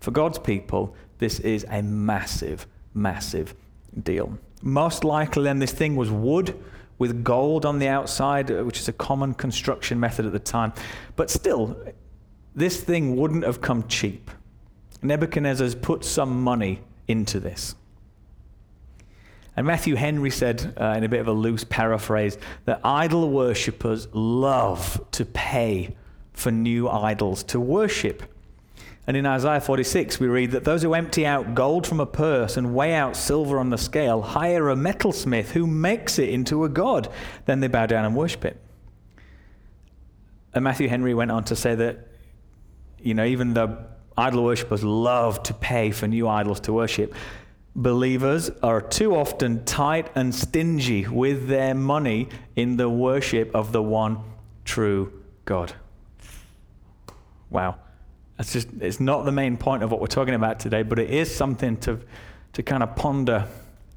For 0.00 0.10
God's 0.10 0.38
people, 0.38 0.94
this 1.18 1.38
is 1.40 1.64
a 1.70 1.80
massive, 1.82 2.66
massive 2.94 3.54
deal. 4.02 4.36
Most 4.62 5.04
likely, 5.04 5.44
then, 5.44 5.60
this 5.60 5.72
thing 5.72 5.94
was 5.94 6.10
wood 6.10 6.60
with 6.98 7.22
gold 7.22 7.64
on 7.64 7.78
the 7.78 7.86
outside, 7.86 8.50
uh, 8.50 8.64
which 8.64 8.80
is 8.80 8.88
a 8.88 8.92
common 8.92 9.32
construction 9.32 10.00
method 10.00 10.26
at 10.26 10.32
the 10.32 10.40
time. 10.40 10.72
But 11.14 11.30
still, 11.30 11.76
this 12.56 12.82
thing 12.82 13.16
wouldn't 13.16 13.44
have 13.44 13.60
come 13.60 13.86
cheap. 13.86 14.30
Nebuchadnezzar's 15.02 15.76
put 15.76 16.04
some 16.04 16.42
money 16.42 16.80
into 17.06 17.38
this. 17.38 17.76
And 19.58 19.66
Matthew 19.66 19.96
Henry 19.96 20.30
said, 20.30 20.72
uh, 20.80 20.94
in 20.96 21.02
a 21.02 21.08
bit 21.08 21.18
of 21.18 21.26
a 21.26 21.32
loose 21.32 21.64
paraphrase, 21.64 22.38
that 22.66 22.80
idol 22.84 23.28
worshippers 23.28 24.06
love 24.12 25.04
to 25.10 25.24
pay 25.24 25.96
for 26.32 26.52
new 26.52 26.88
idols 26.88 27.42
to 27.42 27.58
worship. 27.58 28.22
And 29.08 29.16
in 29.16 29.26
Isaiah 29.26 29.60
46, 29.60 30.20
we 30.20 30.28
read 30.28 30.52
that 30.52 30.62
those 30.62 30.82
who 30.82 30.94
empty 30.94 31.26
out 31.26 31.56
gold 31.56 31.88
from 31.88 31.98
a 31.98 32.06
purse 32.06 32.56
and 32.56 32.72
weigh 32.72 32.94
out 32.94 33.16
silver 33.16 33.58
on 33.58 33.70
the 33.70 33.78
scale 33.78 34.22
hire 34.22 34.70
a 34.70 34.76
metalsmith 34.76 35.46
who 35.46 35.66
makes 35.66 36.20
it 36.20 36.28
into 36.28 36.62
a 36.62 36.68
god. 36.68 37.08
Then 37.46 37.58
they 37.58 37.66
bow 37.66 37.86
down 37.86 38.04
and 38.04 38.14
worship 38.14 38.44
it. 38.44 38.60
And 40.54 40.62
Matthew 40.62 40.88
Henry 40.88 41.14
went 41.14 41.32
on 41.32 41.42
to 41.46 41.56
say 41.56 41.74
that, 41.74 42.06
you 43.00 43.14
know, 43.14 43.24
even 43.24 43.54
though 43.54 43.76
idol 44.16 44.44
worshippers 44.44 44.84
love 44.84 45.42
to 45.42 45.54
pay 45.54 45.90
for 45.90 46.06
new 46.06 46.28
idols 46.28 46.60
to 46.60 46.72
worship, 46.72 47.12
believers 47.78 48.50
are 48.60 48.80
too 48.80 49.14
often 49.14 49.64
tight 49.64 50.10
and 50.16 50.34
stingy 50.34 51.06
with 51.06 51.46
their 51.46 51.74
money 51.74 52.28
in 52.56 52.76
the 52.76 52.88
worship 52.88 53.54
of 53.54 53.70
the 53.70 53.82
one 53.82 54.18
true 54.64 55.12
God. 55.44 55.72
Wow. 57.50 57.76
That's 58.36 58.52
just, 58.52 58.68
it's 58.80 58.98
not 58.98 59.24
the 59.24 59.32
main 59.32 59.56
point 59.56 59.84
of 59.84 59.92
what 59.92 60.00
we're 60.00 60.08
talking 60.08 60.34
about 60.34 60.58
today, 60.58 60.82
but 60.82 60.98
it 60.98 61.10
is 61.10 61.32
something 61.32 61.76
to, 61.78 62.00
to 62.54 62.62
kind 62.64 62.82
of 62.82 62.96
ponder 62.96 63.46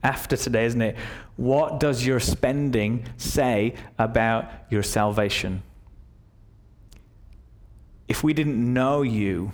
after 0.03 0.37
today, 0.37 0.65
isn't 0.65 0.81
it? 0.81 0.95
What 1.35 1.79
does 1.79 2.05
your 2.05 2.19
spending 2.19 3.05
say 3.17 3.73
about 3.97 4.51
your 4.69 4.83
salvation? 4.83 5.63
If 8.07 8.23
we 8.23 8.33
didn't 8.33 8.73
know 8.73 9.01
you, 9.01 9.53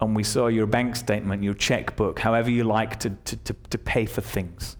and 0.00 0.14
we 0.14 0.22
saw 0.22 0.48
your 0.48 0.66
bank 0.66 0.96
statement, 0.96 1.42
your 1.42 1.54
checkbook, 1.54 2.18
however 2.18 2.50
you 2.50 2.64
like 2.64 2.98
to, 3.00 3.10
to, 3.10 3.36
to, 3.36 3.56
to 3.70 3.78
pay 3.78 4.06
for 4.06 4.20
things. 4.20 4.76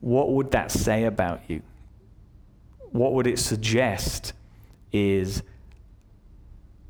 what 0.00 0.32
would 0.32 0.50
that 0.50 0.70
say 0.70 1.04
about 1.04 1.40
you? 1.48 1.62
What 2.90 3.14
would 3.14 3.26
it 3.26 3.38
suggest 3.38 4.34
is 4.92 5.42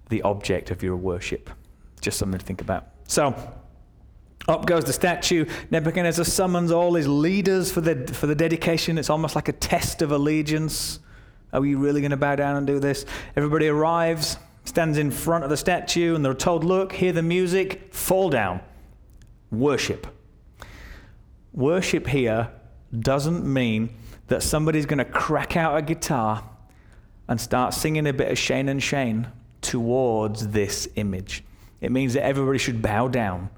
the 0.08 0.22
object 0.22 0.70
of 0.70 0.82
your 0.82 0.96
worship? 0.96 1.50
Just 2.00 2.18
something 2.18 2.38
to 2.38 2.44
think 2.44 2.60
about. 2.60 2.88
So, 3.06 3.34
up 4.48 4.66
goes 4.66 4.84
the 4.84 4.92
statue. 4.92 5.44
Nebuchadnezzar 5.70 6.24
summons 6.24 6.72
all 6.72 6.94
his 6.94 7.06
leaders 7.06 7.70
for 7.70 7.80
the, 7.80 8.12
for 8.12 8.26
the 8.26 8.34
dedication. 8.34 8.98
It's 8.98 9.10
almost 9.10 9.36
like 9.36 9.48
a 9.48 9.52
test 9.52 10.02
of 10.02 10.10
allegiance. 10.10 10.98
Are 11.52 11.64
you 11.64 11.78
really 11.78 12.00
going 12.00 12.10
to 12.10 12.16
bow 12.16 12.34
down 12.34 12.56
and 12.56 12.66
do 12.66 12.80
this? 12.80 13.04
Everybody 13.36 13.68
arrives, 13.68 14.38
stands 14.64 14.98
in 14.98 15.10
front 15.10 15.44
of 15.44 15.50
the 15.50 15.56
statue, 15.56 16.14
and 16.14 16.24
they're 16.24 16.34
told, 16.34 16.64
Look, 16.64 16.92
hear 16.92 17.12
the 17.12 17.22
music, 17.22 17.92
fall 17.92 18.30
down. 18.30 18.60
Worship. 19.50 20.06
Worship 21.52 22.06
here 22.06 22.50
doesn't 22.98 23.44
mean 23.44 23.94
that 24.28 24.42
somebody's 24.42 24.86
going 24.86 24.98
to 24.98 25.04
crack 25.04 25.56
out 25.56 25.76
a 25.76 25.82
guitar 25.82 26.48
and 27.28 27.40
start 27.40 27.74
singing 27.74 28.06
a 28.06 28.12
bit 28.12 28.30
of 28.30 28.38
Shane 28.38 28.68
and 28.68 28.82
Shane 28.82 29.28
towards 29.60 30.48
this 30.48 30.88
image. 30.96 31.44
It 31.80 31.92
means 31.92 32.14
that 32.14 32.24
everybody 32.24 32.58
should 32.58 32.80
bow 32.80 33.08
down 33.08 33.50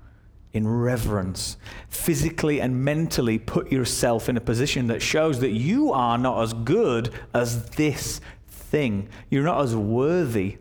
in 0.53 0.67
reverence. 0.67 1.57
Physically 1.89 2.61
and 2.61 2.85
mentally 2.85 3.39
put 3.39 3.71
yourself 3.71 4.29
in 4.29 4.37
a 4.37 4.41
position 4.41 4.87
that 4.87 5.03
shows 5.03 5.41
that 5.41 5.51
you 5.51 5.93
are 5.93 6.17
not 6.17 6.43
as 6.43 6.53
good 6.53 7.13
as 7.35 7.67
this 7.71 8.21
thing. 8.49 9.09
You're 9.31 9.45
not 9.45 9.63
as 9.63 9.75
worthy 9.77 10.59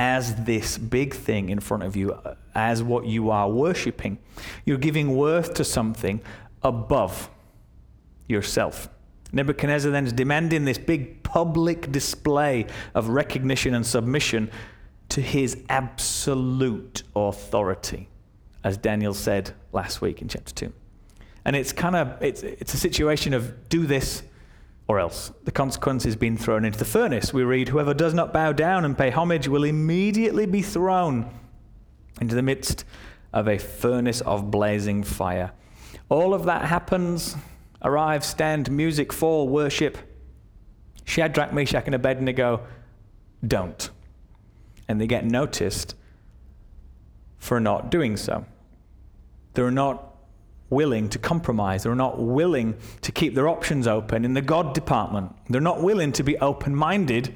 as 0.00 0.34
this 0.46 0.78
big 0.78 1.12
thing 1.12 1.50
in 1.50 1.60
front 1.60 1.82
of 1.82 1.94
you, 1.94 2.12
uh, 2.12 2.34
as 2.54 2.82
what 2.82 3.04
you 3.04 3.28
are 3.30 3.50
worshiping. 3.50 4.16
You're 4.64 4.78
giving 4.78 5.14
worth 5.14 5.52
to 5.54 5.64
something 5.64 6.22
above 6.62 7.28
yourself. 8.26 8.88
Nebuchadnezzar 9.30 9.92
then 9.92 10.06
is 10.06 10.14
demanding 10.14 10.64
this 10.64 10.78
big 10.78 11.22
public 11.22 11.92
display 11.92 12.66
of 12.94 13.10
recognition 13.10 13.74
and 13.74 13.86
submission 13.86 14.50
to 15.10 15.20
his 15.20 15.58
absolute 15.68 17.02
authority 17.14 18.08
as 18.64 18.78
Daniel 18.78 19.12
said 19.12 19.52
last 19.70 20.00
week 20.00 20.22
in 20.22 20.28
chapter 20.28 20.54
2. 20.54 20.72
And 21.44 21.56
it's 21.56 21.74
kind 21.74 21.94
of 21.94 22.22
it's 22.22 22.42
it's 22.42 22.72
a 22.72 22.78
situation 22.78 23.34
of 23.34 23.68
do 23.68 23.86
this 23.86 24.22
or 24.90 24.98
else. 24.98 25.30
The 25.44 25.52
consequence 25.52 26.04
is 26.04 26.16
being 26.16 26.36
thrown 26.36 26.64
into 26.64 26.76
the 26.76 26.84
furnace. 26.84 27.32
We 27.32 27.44
read, 27.44 27.68
Whoever 27.68 27.94
does 27.94 28.12
not 28.12 28.32
bow 28.32 28.50
down 28.50 28.84
and 28.84 28.98
pay 28.98 29.10
homage 29.10 29.46
will 29.46 29.62
immediately 29.62 30.46
be 30.46 30.62
thrown 30.62 31.32
into 32.20 32.34
the 32.34 32.42
midst 32.42 32.84
of 33.32 33.46
a 33.46 33.56
furnace 33.56 34.20
of 34.22 34.50
blazing 34.50 35.04
fire. 35.04 35.52
All 36.08 36.34
of 36.34 36.44
that 36.46 36.64
happens. 36.64 37.36
Arrive, 37.82 38.24
stand, 38.24 38.68
music, 38.68 39.12
fall, 39.12 39.48
worship. 39.48 39.96
Shadrach, 41.04 41.52
Meshach, 41.52 41.86
and 41.86 41.94
Abednego 41.94 42.66
don't. 43.46 43.90
And 44.88 45.00
they 45.00 45.06
get 45.06 45.24
noticed 45.24 45.94
for 47.38 47.60
not 47.60 47.92
doing 47.92 48.16
so. 48.16 48.44
They're 49.54 49.70
not 49.70 50.09
willing 50.70 51.08
to 51.10 51.18
compromise. 51.18 51.82
They're 51.82 51.94
not 51.94 52.18
willing 52.18 52.76
to 53.02 53.12
keep 53.12 53.34
their 53.34 53.48
options 53.48 53.86
open 53.86 54.24
in 54.24 54.34
the 54.34 54.42
God 54.42 54.72
department. 54.72 55.32
They're 55.48 55.60
not 55.60 55.82
willing 55.82 56.12
to 56.12 56.22
be 56.22 56.38
open 56.38 56.74
minded 56.74 57.34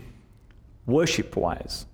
worship 0.87 1.37
wise. 1.37 1.87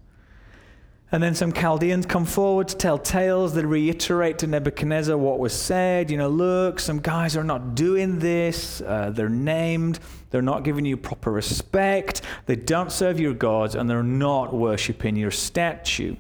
And 1.13 1.21
then 1.21 1.35
some 1.35 1.53
Chaldeans 1.53 2.07
come 2.07 2.25
forward 2.25 2.69
to 2.69 2.77
tell 2.77 2.97
tales 2.97 3.55
that 3.55 3.67
reiterate 3.67 4.39
to 4.41 4.47
Nebuchadnezzar 4.47 5.17
what 5.17 5.41
was 5.41 5.53
said. 5.53 6.09
You 6.09 6.17
know, 6.19 6.29
look, 6.29 6.79
some 6.79 7.01
guys 7.01 7.37
are 7.37 7.43
not 7.43 7.75
doing 7.75 8.21
this. 8.21 8.81
Uh, 8.81 9.11
they're 9.13 9.29
named. 9.29 9.99
They're 10.31 10.41
not 10.41 10.63
giving 10.63 10.85
you 10.85 10.97
proper 10.97 11.33
respect. 11.33 12.23
They 12.47 12.55
don't 12.55 12.93
serve 12.93 13.19
your 13.19 13.35
gods, 13.35 13.75
and 13.75 13.91
they're 13.91 14.05
not 14.05 14.55
worshiping 14.55 15.17
your 15.17 15.33
statue. 15.33 16.15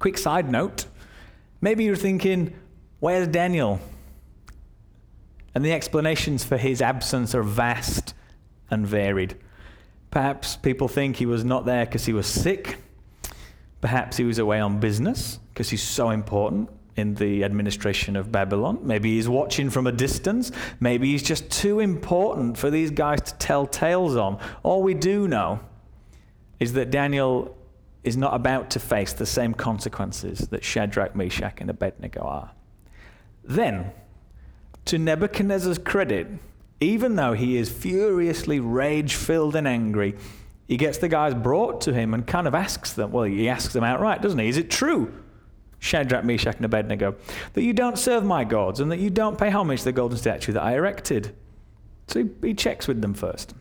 Quick 0.00 0.18
side 0.18 0.50
note 0.50 0.86
maybe 1.60 1.84
you're 1.84 1.96
thinking, 1.96 2.54
where's 3.00 3.26
Daniel? 3.28 3.80
And 5.54 5.64
the 5.64 5.72
explanations 5.72 6.44
for 6.44 6.56
his 6.56 6.80
absence 6.80 7.34
are 7.34 7.42
vast 7.42 8.14
and 8.70 8.86
varied. 8.86 9.36
Perhaps 10.10 10.56
people 10.56 10.88
think 10.88 11.16
he 11.16 11.26
was 11.26 11.44
not 11.44 11.66
there 11.66 11.84
because 11.84 12.06
he 12.06 12.12
was 12.12 12.26
sick. 12.26 12.78
Perhaps 13.80 14.16
he 14.16 14.24
was 14.24 14.38
away 14.38 14.60
on 14.60 14.78
business 14.78 15.38
because 15.52 15.70
he's 15.70 15.82
so 15.82 16.10
important 16.10 16.68
in 16.96 17.14
the 17.14 17.44
administration 17.44 18.16
of 18.16 18.30
Babylon. 18.30 18.78
Maybe 18.82 19.14
he's 19.16 19.28
watching 19.28 19.70
from 19.70 19.86
a 19.86 19.92
distance. 19.92 20.52
Maybe 20.80 21.10
he's 21.10 21.22
just 21.22 21.50
too 21.50 21.80
important 21.80 22.58
for 22.58 22.70
these 22.70 22.90
guys 22.90 23.20
to 23.22 23.34
tell 23.34 23.66
tales 23.66 24.16
on. 24.16 24.38
All 24.62 24.82
we 24.82 24.94
do 24.94 25.26
know 25.26 25.60
is 26.58 26.74
that 26.74 26.90
Daniel 26.90 27.56
is 28.04 28.16
not 28.16 28.34
about 28.34 28.70
to 28.70 28.80
face 28.80 29.12
the 29.12 29.26
same 29.26 29.54
consequences 29.54 30.40
that 30.48 30.64
Shadrach, 30.64 31.14
Meshach, 31.16 31.60
and 31.60 31.70
Abednego 31.70 32.20
are. 32.22 32.50
Then, 33.44 33.92
to 34.86 34.98
Nebuchadnezzar's 34.98 35.78
credit, 35.78 36.28
even 36.80 37.16
though 37.16 37.34
he 37.34 37.56
is 37.56 37.70
furiously 37.70 38.58
rage 38.58 39.14
filled 39.14 39.54
and 39.54 39.68
angry, 39.68 40.16
he 40.66 40.76
gets 40.76 40.98
the 40.98 41.08
guys 41.08 41.34
brought 41.34 41.80
to 41.82 41.92
him 41.92 42.14
and 42.14 42.26
kind 42.26 42.46
of 42.46 42.54
asks 42.54 42.92
them, 42.92 43.12
well, 43.12 43.24
he 43.24 43.48
asks 43.48 43.72
them 43.72 43.84
outright, 43.84 44.22
doesn't 44.22 44.38
he? 44.38 44.48
Is 44.48 44.56
it 44.56 44.70
true, 44.70 45.12
Shadrach, 45.78 46.24
Meshach, 46.24 46.56
and 46.56 46.64
Abednego, 46.64 47.16
that 47.54 47.62
you 47.62 47.72
don't 47.72 47.98
serve 47.98 48.24
my 48.24 48.44
gods 48.44 48.80
and 48.80 48.90
that 48.92 49.00
you 49.00 49.10
don't 49.10 49.36
pay 49.36 49.50
homage 49.50 49.80
to 49.80 49.86
the 49.86 49.92
golden 49.92 50.16
statue 50.16 50.52
that 50.52 50.62
I 50.62 50.76
erected? 50.76 51.34
So 52.06 52.24
he, 52.24 52.48
he 52.48 52.54
checks 52.54 52.88
with 52.88 53.02
them 53.02 53.14
first. 53.14 53.54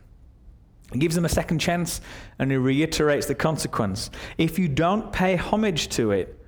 He 0.93 0.99
gives 0.99 1.15
them 1.15 1.25
a 1.25 1.29
second 1.29 1.59
chance 1.59 2.01
and 2.39 2.51
he 2.51 2.57
reiterates 2.57 3.27
the 3.27 3.35
consequence. 3.35 4.09
If 4.37 4.57
you 4.57 4.67
don't 4.67 5.11
pay 5.11 5.35
homage 5.35 5.89
to 5.89 6.11
it, 6.11 6.38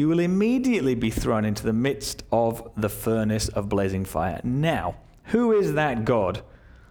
you 0.00 0.08
will 0.08 0.18
immediately 0.18 0.94
be 0.94 1.10
thrown 1.10 1.44
into 1.44 1.62
the 1.62 1.74
midst 1.74 2.22
of 2.32 2.66
the 2.74 2.88
furnace 2.88 3.48
of 3.48 3.68
blazing 3.68 4.06
fire. 4.06 4.40
Now, 4.42 4.96
who 5.24 5.52
is 5.52 5.74
that 5.74 6.06
God 6.06 6.40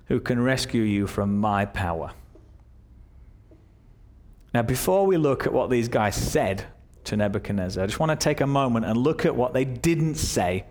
who 0.05 0.19
can 0.19 0.39
rescue 0.39 0.83
you 0.83 1.07
from 1.07 1.39
my 1.39 1.65
power? 1.65 2.11
Now, 4.53 4.61
before 4.61 5.07
we 5.07 5.17
look 5.17 5.47
at 5.47 5.53
what 5.53 5.71
these 5.71 5.87
guys 5.87 6.15
said 6.15 6.65
to 7.05 7.17
Nebuchadnezzar, 7.17 7.83
I 7.83 7.87
just 7.87 7.99
want 7.99 8.11
to 8.11 8.15
take 8.15 8.41
a 8.41 8.47
moment 8.47 8.85
and 8.85 8.95
look 8.95 9.25
at 9.25 9.35
what 9.35 9.53
they 9.53 9.65
didn't 9.65 10.15
say 10.15 10.65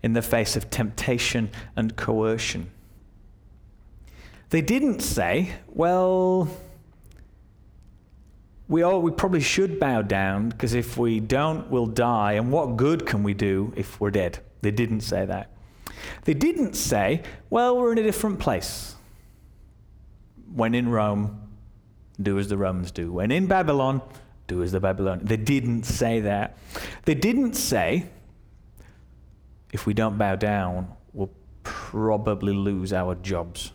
in 0.00 0.12
the 0.12 0.22
face 0.22 0.54
of 0.54 0.70
temptation 0.70 1.50
and 1.74 1.96
coercion. 1.96 2.70
They 4.50 4.62
didn't 4.62 5.00
say, 5.00 5.54
well, 5.66 6.48
we, 8.70 8.82
all, 8.82 9.02
we 9.02 9.10
probably 9.10 9.40
should 9.40 9.80
bow 9.80 10.00
down 10.00 10.48
because 10.48 10.74
if 10.74 10.96
we 10.96 11.18
don't, 11.18 11.68
we'll 11.70 11.86
die. 11.86 12.34
And 12.34 12.52
what 12.52 12.76
good 12.76 13.04
can 13.04 13.24
we 13.24 13.34
do 13.34 13.72
if 13.76 14.00
we're 14.00 14.12
dead? 14.12 14.38
They 14.62 14.70
didn't 14.70 15.00
say 15.00 15.26
that. 15.26 15.50
They 16.24 16.34
didn't 16.34 16.74
say, 16.74 17.24
well, 17.50 17.76
we're 17.76 17.90
in 17.90 17.98
a 17.98 18.02
different 18.04 18.38
place. 18.38 18.94
When 20.54 20.76
in 20.76 20.88
Rome, 20.88 21.48
do 22.22 22.38
as 22.38 22.46
the 22.46 22.56
Romans 22.56 22.92
do. 22.92 23.10
When 23.10 23.32
in 23.32 23.48
Babylon, 23.48 24.02
do 24.46 24.62
as 24.62 24.70
the 24.70 24.78
Babylonians. 24.78 25.28
They 25.28 25.36
didn't 25.36 25.82
say 25.82 26.20
that. 26.20 26.56
They 27.06 27.16
didn't 27.16 27.54
say, 27.54 28.06
if 29.72 29.84
we 29.84 29.94
don't 29.94 30.16
bow 30.16 30.36
down, 30.36 30.94
we'll 31.12 31.32
probably 31.64 32.52
lose 32.52 32.92
our 32.92 33.16
jobs 33.16 33.72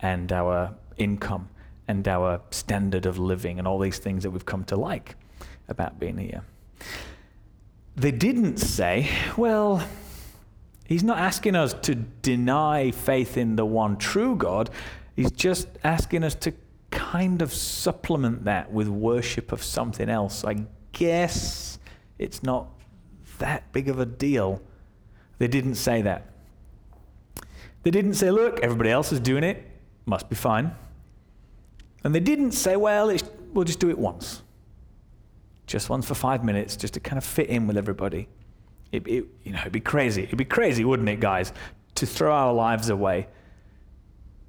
and 0.00 0.30
our 0.30 0.74
income 0.98 1.48
and 1.88 2.06
our 2.06 2.40
standard 2.50 3.06
of 3.06 3.18
living 3.18 3.58
and 3.58 3.66
all 3.66 3.78
these 3.78 3.98
things 3.98 4.22
that 4.22 4.30
we've 4.30 4.46
come 4.46 4.64
to 4.64 4.76
like 4.76 5.16
about 5.68 5.98
being 5.98 6.18
here. 6.18 6.42
They 7.96 8.12
didn't 8.12 8.58
say, 8.58 9.10
well, 9.36 9.82
he's 10.84 11.02
not 11.02 11.18
asking 11.18 11.56
us 11.56 11.74
to 11.82 11.94
deny 11.94 12.90
faith 12.92 13.36
in 13.36 13.56
the 13.56 13.66
one 13.66 13.96
true 13.96 14.36
God. 14.36 14.70
He's 15.16 15.32
just 15.32 15.66
asking 15.82 16.22
us 16.22 16.34
to 16.36 16.52
kind 16.90 17.42
of 17.42 17.52
supplement 17.52 18.44
that 18.44 18.70
with 18.70 18.88
worship 18.88 19.50
of 19.50 19.62
something 19.62 20.08
else. 20.08 20.44
I 20.44 20.64
guess 20.92 21.78
it's 22.18 22.42
not 22.42 22.68
that 23.38 23.72
big 23.72 23.88
of 23.88 23.98
a 23.98 24.06
deal. 24.06 24.62
They 25.38 25.48
didn't 25.48 25.76
say 25.76 26.02
that. 26.02 26.26
They 27.82 27.90
didn't 27.90 28.14
say, 28.14 28.30
look, 28.30 28.60
everybody 28.60 28.90
else 28.90 29.12
is 29.12 29.20
doing 29.20 29.44
it 29.44 29.64
must 30.06 30.28
be 30.28 30.36
fine. 30.36 30.72
And 32.04 32.14
they 32.14 32.20
didn't 32.20 32.52
say, 32.52 32.76
well, 32.76 33.14
we'll 33.52 33.64
just 33.64 33.80
do 33.80 33.90
it 33.90 33.98
once. 33.98 34.42
Just 35.66 35.90
once 35.90 36.06
for 36.06 36.14
five 36.14 36.44
minutes, 36.44 36.76
just 36.76 36.94
to 36.94 37.00
kind 37.00 37.18
of 37.18 37.24
fit 37.24 37.48
in 37.48 37.66
with 37.66 37.76
everybody. 37.76 38.28
It, 38.92 39.06
it, 39.06 39.24
you 39.42 39.52
know, 39.52 39.60
it'd 39.60 39.72
be 39.72 39.80
crazy. 39.80 40.22
It'd 40.22 40.38
be 40.38 40.44
crazy, 40.44 40.84
wouldn't 40.84 41.08
it, 41.08 41.20
guys, 41.20 41.52
to 41.96 42.06
throw 42.06 42.32
our 42.32 42.52
lives 42.52 42.88
away 42.88 43.26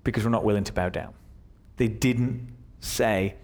because 0.03 0.23
we're 0.23 0.29
not 0.29 0.45
willing 0.45 0.63
to 0.63 0.73
bow 0.73 0.89
down. 0.89 1.13
They 1.77 1.87
didn't 1.87 2.47
say 2.79 3.35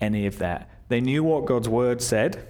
any 0.00 0.26
of 0.26 0.38
that. 0.38 0.70
They 0.88 1.00
knew 1.00 1.24
what 1.24 1.46
God's 1.46 1.68
word 1.68 2.00
said, 2.02 2.48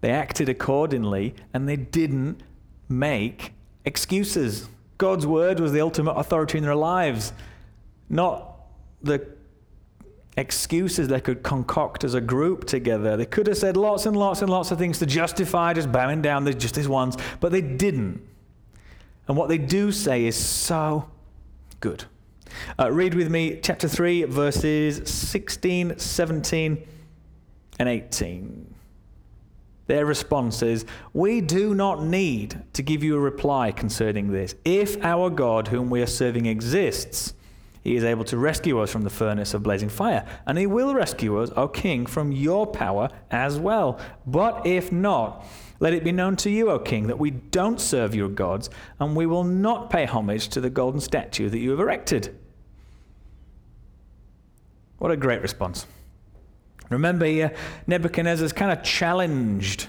they 0.00 0.10
acted 0.10 0.48
accordingly, 0.48 1.34
and 1.54 1.68
they 1.68 1.76
didn't 1.76 2.42
make 2.88 3.52
excuses. 3.84 4.68
God's 4.98 5.26
word 5.26 5.60
was 5.60 5.72
the 5.72 5.80
ultimate 5.80 6.12
authority 6.12 6.58
in 6.58 6.64
their 6.64 6.74
lives, 6.74 7.32
not 8.08 8.56
the 9.02 9.26
excuses 10.36 11.08
they 11.08 11.20
could 11.20 11.42
concoct 11.42 12.04
as 12.04 12.14
a 12.14 12.20
group 12.20 12.64
together. 12.64 13.16
They 13.16 13.26
could 13.26 13.46
have 13.46 13.58
said 13.58 13.76
lots 13.76 14.06
and 14.06 14.16
lots 14.16 14.40
and 14.40 14.50
lots 14.50 14.70
of 14.70 14.78
things 14.78 14.98
to 15.00 15.06
justify 15.06 15.74
just 15.74 15.92
bowing 15.92 16.22
down 16.22 16.44
the 16.44 16.54
just 16.54 16.78
as 16.78 16.88
ones, 16.88 17.16
but 17.40 17.52
they 17.52 17.60
didn't. 17.60 18.22
And 19.28 19.36
what 19.36 19.48
they 19.48 19.58
do 19.58 19.92
say 19.92 20.24
is 20.24 20.36
so 20.36 21.08
good. 21.80 22.04
Uh, 22.78 22.90
read 22.90 23.14
with 23.14 23.30
me 23.30 23.60
chapter 23.62 23.88
3, 23.88 24.24
verses 24.24 25.08
16, 25.10 25.98
17, 25.98 26.86
and 27.78 27.88
18. 27.88 28.74
Their 29.86 30.06
response 30.06 30.62
is, 30.62 30.84
We 31.12 31.40
do 31.40 31.74
not 31.74 32.02
need 32.02 32.62
to 32.72 32.82
give 32.82 33.02
you 33.02 33.16
a 33.16 33.20
reply 33.20 33.72
concerning 33.72 34.32
this. 34.32 34.54
If 34.64 35.02
our 35.04 35.30
God, 35.30 35.68
whom 35.68 35.90
we 35.90 36.02
are 36.02 36.06
serving, 36.06 36.46
exists, 36.46 37.34
he 37.82 37.96
is 37.96 38.04
able 38.04 38.24
to 38.24 38.36
rescue 38.36 38.80
us 38.80 38.90
from 38.90 39.02
the 39.02 39.10
furnace 39.10 39.54
of 39.54 39.62
blazing 39.62 39.88
fire, 39.88 40.24
and 40.46 40.56
he 40.56 40.66
will 40.66 40.94
rescue 40.94 41.38
us, 41.40 41.50
O 41.56 41.68
king, 41.68 42.06
from 42.06 42.30
your 42.30 42.66
power 42.66 43.08
as 43.30 43.58
well. 43.58 43.98
But 44.26 44.66
if 44.66 44.92
not, 44.92 45.44
let 45.80 45.92
it 45.92 46.04
be 46.04 46.12
known 46.12 46.36
to 46.36 46.50
you, 46.50 46.70
O 46.70 46.78
king, 46.78 47.08
that 47.08 47.18
we 47.18 47.30
don't 47.30 47.80
serve 47.80 48.14
your 48.14 48.28
gods, 48.28 48.70
and 49.00 49.16
we 49.16 49.26
will 49.26 49.44
not 49.44 49.90
pay 49.90 50.04
homage 50.04 50.48
to 50.50 50.60
the 50.60 50.70
golden 50.70 51.00
statue 51.00 51.48
that 51.48 51.58
you 51.58 51.70
have 51.70 51.80
erected. 51.80 52.38
What 54.98 55.10
a 55.10 55.16
great 55.16 55.42
response. 55.42 55.86
Remember 56.88 57.26
here, 57.26 57.52
Nebuchadnezzar's 57.88 58.52
kind 58.52 58.70
of 58.70 58.84
challenged 58.84 59.88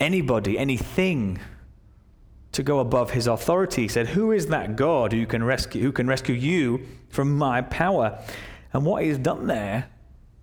anybody, 0.00 0.58
anything 0.58 1.38
to 2.54 2.62
go 2.62 2.78
above 2.78 3.10
his 3.10 3.26
authority. 3.26 3.82
He 3.82 3.88
said, 3.88 4.08
Who 4.08 4.32
is 4.32 4.46
that 4.46 4.76
God 4.76 5.12
who 5.12 5.26
can 5.26 5.44
rescue 5.44 5.82
who 5.82 5.92
can 5.92 6.06
rescue 6.06 6.34
you 6.34 6.86
from 7.10 7.36
my 7.36 7.60
power? 7.62 8.18
And 8.72 8.84
what 8.84 9.04
he's 9.04 9.18
done 9.18 9.46
there, 9.46 9.88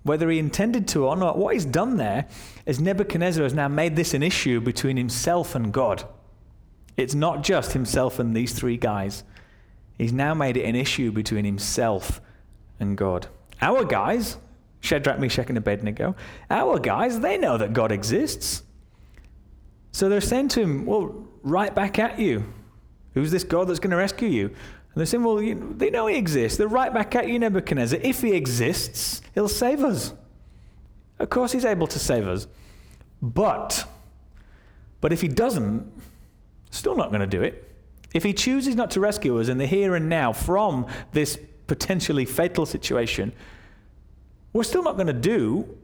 whether 0.03 0.29
he 0.29 0.39
intended 0.39 0.87
to 0.89 1.05
or 1.05 1.15
not, 1.15 1.37
what 1.37 1.53
he's 1.53 1.65
done 1.65 1.97
there 1.97 2.27
is 2.65 2.79
Nebuchadnezzar 2.79 3.43
has 3.43 3.53
now 3.53 3.67
made 3.67 3.95
this 3.95 4.13
an 4.13 4.23
issue 4.23 4.61
between 4.61 4.97
himself 4.97 5.55
and 5.55 5.73
God. 5.73 6.03
It's 6.97 7.15
not 7.15 7.43
just 7.43 7.73
himself 7.73 8.19
and 8.19 8.35
these 8.35 8.53
three 8.53 8.77
guys. 8.77 9.23
He's 9.97 10.13
now 10.13 10.33
made 10.33 10.57
it 10.57 10.65
an 10.65 10.75
issue 10.75 11.11
between 11.11 11.45
himself 11.45 12.21
and 12.79 12.97
God. 12.97 13.27
Our 13.61 13.85
guys, 13.85 14.37
Shadrach, 14.81 15.19
Meshach, 15.19 15.47
and 15.49 15.57
Abednego, 15.57 16.15
our 16.49 16.79
guys, 16.79 17.19
they 17.19 17.37
know 17.37 17.57
that 17.57 17.73
God 17.73 17.91
exists. 17.91 18.63
So 19.91 20.09
they're 20.09 20.21
saying 20.21 20.49
to 20.49 20.61
him, 20.61 20.85
Well, 20.85 21.27
right 21.43 21.73
back 21.73 21.99
at 21.99 22.19
you. 22.19 22.51
Who's 23.13 23.31
this 23.31 23.43
God 23.43 23.67
that's 23.67 23.79
going 23.79 23.91
to 23.91 23.97
rescue 23.97 24.29
you? 24.29 24.45
And 24.47 24.55
they're 24.95 25.05
saying, 25.05 25.23
Well, 25.23 25.41
you 25.41 25.73
they 25.77 25.89
know 25.89 26.07
he 26.07 26.17
exists. 26.17 26.57
They're 26.57 26.67
right 26.67 26.93
back 26.93 27.15
at 27.15 27.27
you, 27.27 27.39
Nebuchadnezzar. 27.39 27.99
If 28.01 28.21
he 28.21 28.33
exists, 28.33 29.21
he'll 29.33 29.47
save 29.47 29.83
us. 29.83 30.13
Of 31.19 31.29
course, 31.29 31.51
he's 31.51 31.65
able 31.65 31.87
to 31.87 31.99
save 31.99 32.27
us. 32.27 32.47
But, 33.21 33.85
but 34.99 35.13
if 35.13 35.21
he 35.21 35.27
doesn't, 35.27 35.91
still 36.71 36.95
not 36.95 37.09
going 37.09 37.21
to 37.21 37.27
do 37.27 37.41
it. 37.41 37.67
If 38.13 38.23
he 38.23 38.33
chooses 38.33 38.75
not 38.75 38.91
to 38.91 38.99
rescue 38.99 39.39
us 39.39 39.47
in 39.47 39.57
the 39.57 39.67
here 39.67 39.95
and 39.95 40.09
now 40.09 40.33
from 40.33 40.87
this 41.11 41.39
potentially 41.67 42.25
fatal 42.25 42.65
situation, 42.65 43.31
we're 44.51 44.63
still 44.63 44.83
not 44.83 44.95
going 44.95 45.07
to 45.07 45.13
do 45.13 45.77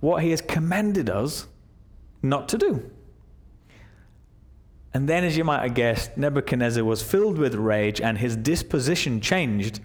what 0.00 0.22
he 0.22 0.30
has 0.30 0.42
commanded 0.42 1.08
us 1.08 1.46
not 2.22 2.48
to 2.50 2.58
do. 2.58 2.90
And 4.94 5.08
then, 5.08 5.24
as 5.24 5.36
you 5.36 5.42
might 5.42 5.62
have 5.62 5.74
guessed, 5.74 6.16
Nebuchadnezzar 6.16 6.84
was 6.84 7.02
filled 7.02 7.36
with 7.36 7.56
rage 7.56 8.00
and 8.00 8.16
his 8.16 8.36
disposition 8.36 9.20
changed 9.20 9.80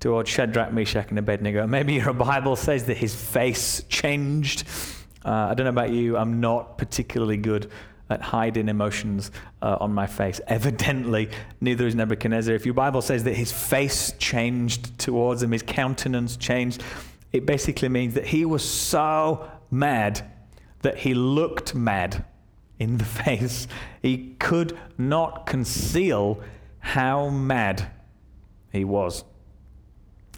towards 0.00 0.30
Shadrach, 0.30 0.72
Meshach, 0.72 1.10
and 1.10 1.18
Abednego. 1.18 1.66
Maybe 1.66 1.94
your 1.94 2.14
Bible 2.14 2.56
says 2.56 2.86
that 2.86 2.96
his 2.96 3.14
face 3.14 3.84
changed. 3.90 4.64
Uh, 5.22 5.48
I 5.50 5.54
don't 5.54 5.64
know 5.64 5.70
about 5.70 5.90
you, 5.90 6.16
I'm 6.16 6.40
not 6.40 6.78
particularly 6.78 7.36
good 7.36 7.70
at 8.08 8.22
hiding 8.22 8.68
emotions 8.68 9.30
uh, 9.60 9.76
on 9.80 9.92
my 9.92 10.06
face. 10.06 10.40
Evidently, 10.46 11.28
neither 11.60 11.86
is 11.86 11.94
Nebuchadnezzar. 11.94 12.54
If 12.54 12.64
your 12.64 12.74
Bible 12.74 13.02
says 13.02 13.24
that 13.24 13.34
his 13.34 13.52
face 13.52 14.12
changed 14.18 14.98
towards 14.98 15.42
him, 15.42 15.52
his 15.52 15.62
countenance 15.62 16.38
changed, 16.38 16.82
it 17.32 17.44
basically 17.44 17.90
means 17.90 18.14
that 18.14 18.26
he 18.26 18.46
was 18.46 18.66
so 18.66 19.50
mad 19.70 20.30
that 20.80 20.98
he 20.98 21.12
looked 21.12 21.74
mad 21.74 22.24
in 22.84 22.98
the 22.98 23.04
face. 23.24 23.66
He 24.00 24.36
could 24.38 24.78
not 24.96 25.46
conceal 25.46 26.40
how 26.78 27.28
mad 27.28 27.90
he 28.70 28.84
was. 28.84 29.24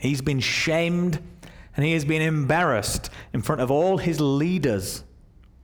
He's 0.00 0.22
been 0.22 0.40
shamed 0.40 1.20
and 1.76 1.84
he 1.84 1.92
has 1.92 2.04
been 2.04 2.22
embarrassed 2.22 3.10
in 3.34 3.42
front 3.42 3.60
of 3.60 3.70
all 3.70 3.98
his 3.98 4.20
leaders. 4.20 5.04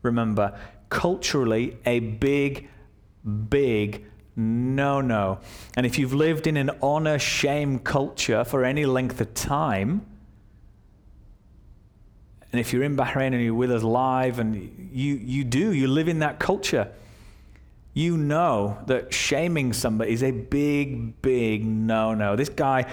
Remember, 0.03 0.59
culturally 0.91 1.79
a 1.87 2.01
big, 2.01 2.69
big 3.49 4.05
no 4.35 5.01
no. 5.01 5.41
And 5.77 5.85
if 5.85 5.99
you've 5.99 6.15
lived 6.15 6.47
in 6.47 6.57
an 6.57 6.71
honor 6.83 7.19
shame 7.19 7.79
culture 7.79 8.45
for 8.45 8.65
any 8.65 8.87
length 8.87 9.21
of 9.21 9.35
time, 9.35 10.07
and 12.53 12.61
if 12.61 12.73
you're 12.73 12.83
in 12.83 12.97
Bahrain 12.97 13.29
and 13.29 13.43
you're 13.43 13.55
with 13.55 13.73
us 13.73 13.83
live, 13.83 14.39
and 14.39 14.91
you, 14.93 15.15
you 15.15 15.43
do, 15.43 15.73
you 15.73 15.89
live 15.89 16.07
in 16.07 16.19
that 16.19 16.39
culture, 16.39 16.93
you 17.95 18.19
know 18.19 18.79
that 18.87 19.13
shaming 19.13 19.73
somebody 19.73 20.13
is 20.13 20.23
a 20.23 20.31
big, 20.31 21.21
big 21.23 21.65
no 21.65 22.15
no. 22.15 22.37
This 22.37 22.51
guy, 22.51 22.91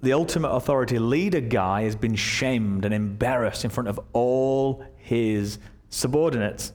the 0.00 0.12
ultimate 0.12 0.50
authority 0.50 0.98
leader 0.98 1.40
guy, 1.40 1.82
has 1.82 1.96
been 1.96 2.14
shamed 2.14 2.84
and 2.84 2.94
embarrassed 2.94 3.64
in 3.64 3.70
front 3.70 3.88
of 3.88 3.98
all 4.12 4.84
his 4.96 5.58
subordinates. 5.90 6.72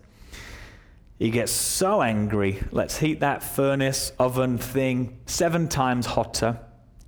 He 1.19 1.31
gets 1.31 1.51
so 1.51 2.01
angry. 2.01 2.61
Let's 2.71 2.97
heat 2.97 3.21
that 3.21 3.43
furnace 3.43 4.11
oven 4.19 4.57
thing 4.57 5.17
seven 5.25 5.67
times 5.67 6.05
hotter. 6.05 6.59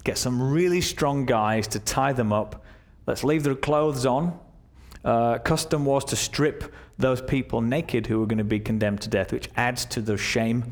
Get 0.04 0.18
some 0.18 0.52
really 0.52 0.82
strong 0.82 1.26
guys 1.26 1.68
to 1.70 1.80
tie 1.80 2.14
them 2.14 2.34
up. 2.34 2.64
Let's 3.06 3.24
leave 3.24 3.44
their 3.44 3.56
clothes 3.56 4.06
on. 4.06 4.40
Uh, 5.10 5.40
custom 5.40 5.86
was 5.86 6.06
to 6.06 6.16
strip 6.16 6.72
those 7.00 7.20
people 7.20 7.62
naked 7.62 8.06
who 8.06 8.20
were 8.20 8.28
going 8.28 8.38
to 8.38 8.44
be 8.44 8.60
condemned 8.60 9.02
to 9.02 9.10
death, 9.10 9.32
which 9.32 9.50
adds 9.56 9.84
to 9.84 10.02
the 10.02 10.16
shame. 10.16 10.72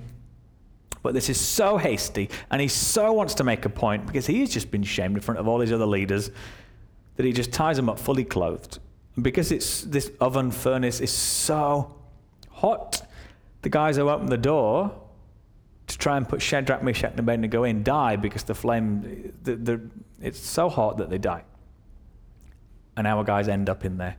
But 1.02 1.16
this 1.16 1.28
is 1.28 1.42
so 1.42 1.78
hasty, 1.78 2.30
and 2.52 2.62
he 2.62 2.68
so 2.68 3.14
wants 3.14 3.34
to 3.36 3.44
make 3.44 3.66
a 3.66 3.70
point 3.70 4.06
because 4.06 4.28
he 4.28 4.42
has 4.42 4.52
just 4.52 4.70
been 4.70 4.84
shamed 4.84 5.16
in 5.16 5.22
front 5.22 5.40
of 5.40 5.48
all 5.48 5.58
these 5.58 5.72
other 5.72 5.88
leaders 5.88 6.30
that 7.16 7.26
he 7.26 7.34
just 7.34 7.52
ties 7.52 7.78
them 7.78 7.90
up 7.90 7.98
fully 7.98 8.24
clothed. 8.24 8.78
And 9.16 9.24
because 9.24 9.52
it's 9.52 9.82
this 9.82 10.12
oven 10.22 10.52
furnace 10.52 11.00
is 11.00 11.12
so 11.12 11.96
hot, 12.52 13.02
the 13.64 13.70
guys 13.70 13.96
who 13.96 14.08
open 14.08 14.28
the 14.28 14.38
door 14.38 14.94
to 15.88 15.98
try 15.98 16.16
and 16.16 16.30
put 16.30 16.44
Shadrach, 16.44 16.84
Meshach, 16.84 17.10
and 17.10 17.20
Abednego 17.22 17.64
in 17.64 17.82
die 17.82 18.18
because 18.18 18.44
the 18.44 18.54
flame, 18.54 19.34
the, 19.42 19.56
the, 19.56 19.82
it's 20.22 20.40
so 20.40 20.70
hot 20.70 21.00
that 21.00 21.10
they 21.10 21.18
die. 21.18 21.44
And 22.96 23.08
our 23.08 23.24
guys 23.24 23.48
end 23.48 23.68
up 23.68 23.84
in 23.84 23.98
there. 23.98 24.18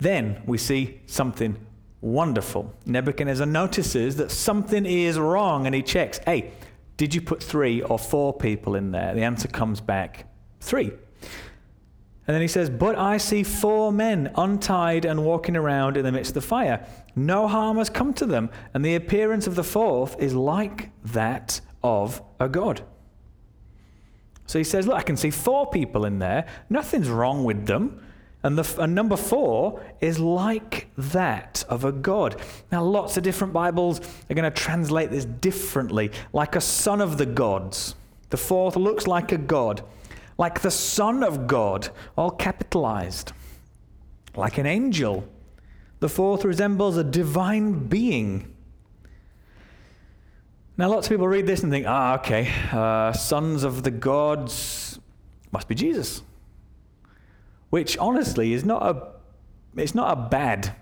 Then 0.00 0.42
we 0.46 0.58
see 0.58 1.00
something 1.06 1.56
wonderful. 2.00 2.74
Nebuchadnezzar 2.86 3.46
notices 3.46 4.16
that 4.16 4.30
something 4.30 4.86
is 4.86 5.18
wrong 5.18 5.66
and 5.66 5.74
he 5.74 5.82
checks, 5.82 6.18
hey, 6.24 6.52
did 6.96 7.14
you 7.14 7.20
put 7.20 7.42
three 7.42 7.82
or 7.82 7.98
four 7.98 8.32
people 8.32 8.74
in 8.74 8.90
there? 8.90 9.14
The 9.14 9.22
answer 9.22 9.48
comes 9.48 9.80
back 9.80 10.26
three. 10.60 10.92
And 12.26 12.34
then 12.34 12.42
he 12.42 12.48
says, 12.48 12.70
But 12.70 12.96
I 12.96 13.16
see 13.16 13.42
four 13.42 13.92
men 13.92 14.30
untied 14.36 15.04
and 15.04 15.24
walking 15.24 15.56
around 15.56 15.96
in 15.96 16.04
the 16.04 16.12
midst 16.12 16.30
of 16.30 16.34
the 16.34 16.48
fire. 16.48 16.86
No 17.16 17.48
harm 17.48 17.78
has 17.78 17.90
come 17.90 18.12
to 18.14 18.26
them, 18.26 18.50
and 18.72 18.84
the 18.84 18.94
appearance 18.94 19.46
of 19.46 19.56
the 19.56 19.64
fourth 19.64 20.14
is 20.20 20.34
like 20.34 20.90
that 21.06 21.60
of 21.82 22.22
a 22.38 22.48
god. 22.48 22.82
So 24.46 24.58
he 24.58 24.64
says, 24.64 24.86
Look, 24.86 24.96
I 24.96 25.02
can 25.02 25.16
see 25.16 25.30
four 25.30 25.70
people 25.70 26.04
in 26.04 26.18
there. 26.18 26.46
Nothing's 26.68 27.08
wrong 27.08 27.44
with 27.44 27.66
them. 27.66 28.00
And, 28.42 28.56
the, 28.56 28.82
and 28.82 28.94
number 28.94 29.16
four 29.16 29.84
is 30.00 30.18
like 30.18 30.88
that 30.96 31.64
of 31.68 31.84
a 31.84 31.92
god. 31.92 32.40
Now, 32.72 32.82
lots 32.82 33.16
of 33.16 33.22
different 33.22 33.52
Bibles 33.52 34.00
are 34.30 34.34
going 34.34 34.50
to 34.50 34.62
translate 34.62 35.10
this 35.10 35.26
differently, 35.26 36.10
like 36.32 36.56
a 36.56 36.60
son 36.60 37.00
of 37.00 37.18
the 37.18 37.26
gods. 37.26 37.94
The 38.30 38.38
fourth 38.38 38.76
looks 38.76 39.06
like 39.06 39.32
a 39.32 39.38
god 39.38 39.82
like 40.40 40.62
the 40.62 40.70
Son 40.70 41.22
of 41.22 41.46
God, 41.46 41.90
all 42.16 42.30
capitalized, 42.30 43.32
like 44.34 44.56
an 44.56 44.64
angel. 44.64 45.28
The 45.98 46.08
fourth 46.08 46.46
resembles 46.46 46.96
a 46.96 47.04
divine 47.04 47.88
being. 47.88 48.50
Now, 50.78 50.88
lots 50.88 51.06
of 51.06 51.10
people 51.10 51.28
read 51.28 51.46
this 51.46 51.62
and 51.62 51.70
think, 51.70 51.84
ah, 51.86 52.14
okay, 52.20 52.50
uh, 52.72 53.12
sons 53.12 53.64
of 53.64 53.82
the 53.82 53.90
gods 53.90 54.98
must 55.52 55.68
be 55.68 55.74
Jesus. 55.74 56.22
Which, 57.70 57.96
honestly, 57.98 58.52
is 58.52 58.64
not 58.64 58.82
a, 58.84 59.08
it's 59.80 59.94
not 59.94 60.16
a 60.16 60.28
bad 60.28 60.74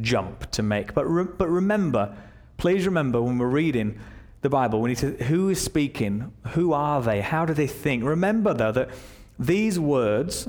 jump 0.00 0.50
to 0.52 0.62
make. 0.62 0.94
But, 0.94 1.06
re- 1.06 1.24
but 1.24 1.48
remember, 1.48 2.16
please 2.56 2.86
remember 2.86 3.20
when 3.20 3.38
we're 3.38 3.48
reading, 3.48 3.98
the 4.40 4.48
Bible, 4.48 4.80
we 4.80 4.90
need 4.90 4.98
to, 4.98 5.24
who 5.24 5.48
is 5.48 5.60
speaking? 5.60 6.32
Who 6.48 6.72
are 6.72 7.02
they? 7.02 7.20
How 7.20 7.44
do 7.44 7.54
they 7.54 7.66
think? 7.66 8.04
Remember, 8.04 8.54
though, 8.54 8.72
that 8.72 8.90
these 9.38 9.78
words, 9.80 10.48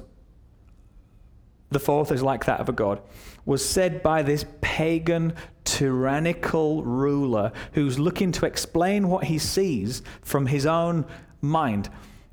the 1.72 1.80
fourth 1.80 2.12
is 2.12 2.22
like 2.22 2.46
that 2.46 2.60
of 2.60 2.70
a 2.70 2.72
God, 2.72 3.02
was 3.46 3.68
said 3.68 4.04
by 4.04 4.22
this 4.22 4.46
pagan, 4.62 5.34
tyrannical 5.64 6.84
ruler 6.84 7.52
who's 7.74 7.98
looking 7.98 8.32
to 8.34 8.46
explain 8.46 9.08
what 9.08 9.26
he 9.26 9.38
sees 9.38 10.02
from 10.22 10.46
his 10.48 10.66
own 10.66 11.06
mind. 11.42 11.90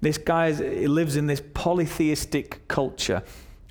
This 0.06 0.18
guy 0.18 0.52
lives 0.52 1.16
in 1.16 1.26
this 1.26 1.42
polytheistic 1.52 2.68
culture. 2.68 3.24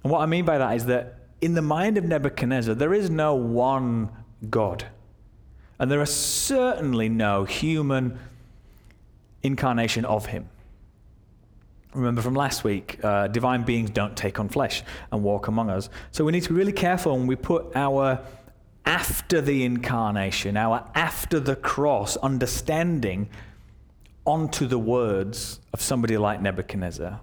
And 0.03 0.11
what 0.11 0.19
I 0.19 0.25
mean 0.25 0.43
by 0.43 0.57
that 0.57 0.75
is 0.75 0.85
that 0.87 1.19
in 1.39 1.53
the 1.53 1.61
mind 1.61 1.97
of 1.97 2.03
Nebuchadnezzar, 2.03 2.75
there 2.75 2.93
is 2.93 3.09
no 3.09 3.35
one 3.35 4.09
God. 4.49 4.85
And 5.79 5.89
there 5.89 6.01
is 6.01 6.13
certainly 6.13 7.07
no 7.07 7.45
human 7.45 8.19
incarnation 9.43 10.03
of 10.03 10.25
him. 10.25 10.49
Remember 11.93 12.21
from 12.21 12.33
last 12.33 12.65
week, 12.65 12.99
uh, 13.01 13.29
divine 13.29 13.63
beings 13.63 13.89
don't 13.91 14.17
take 14.17 14.37
on 14.37 14.49
flesh 14.49 14.83
and 15.13 15.23
walk 15.23 15.47
among 15.47 15.69
us. 15.69 15.87
So 16.11 16.25
we 16.25 16.33
need 16.33 16.43
to 16.43 16.49
be 16.49 16.55
really 16.55 16.73
careful 16.73 17.17
when 17.17 17.27
we 17.27 17.37
put 17.37 17.73
our 17.77 18.19
after 18.85 19.39
the 19.39 19.63
incarnation, 19.63 20.57
our 20.57 20.85
after 20.95 21.39
the 21.39 21.55
cross 21.55 22.17
understanding 22.17 23.29
onto 24.25 24.65
the 24.65 24.79
words 24.79 25.59
of 25.73 25.81
somebody 25.81 26.17
like 26.17 26.41
Nebuchadnezzar. 26.41 27.19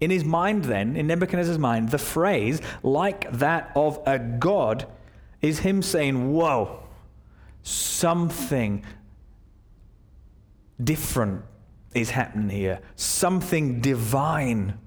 In 0.00 0.10
his 0.10 0.24
mind, 0.24 0.64
then, 0.64 0.96
in 0.96 1.06
Nebuchadnezzar's 1.06 1.58
mind, 1.58 1.90
the 1.90 1.98
phrase, 1.98 2.60
like 2.82 3.30
that 3.32 3.72
of 3.74 4.00
a 4.06 4.18
god, 4.18 4.86
is 5.40 5.60
him 5.60 5.82
saying, 5.82 6.32
Whoa, 6.32 6.80
something 7.62 8.84
different 10.82 11.42
is 11.94 12.10
happening 12.10 12.50
here. 12.50 12.80
Something 12.96 13.80
divine 13.80 14.78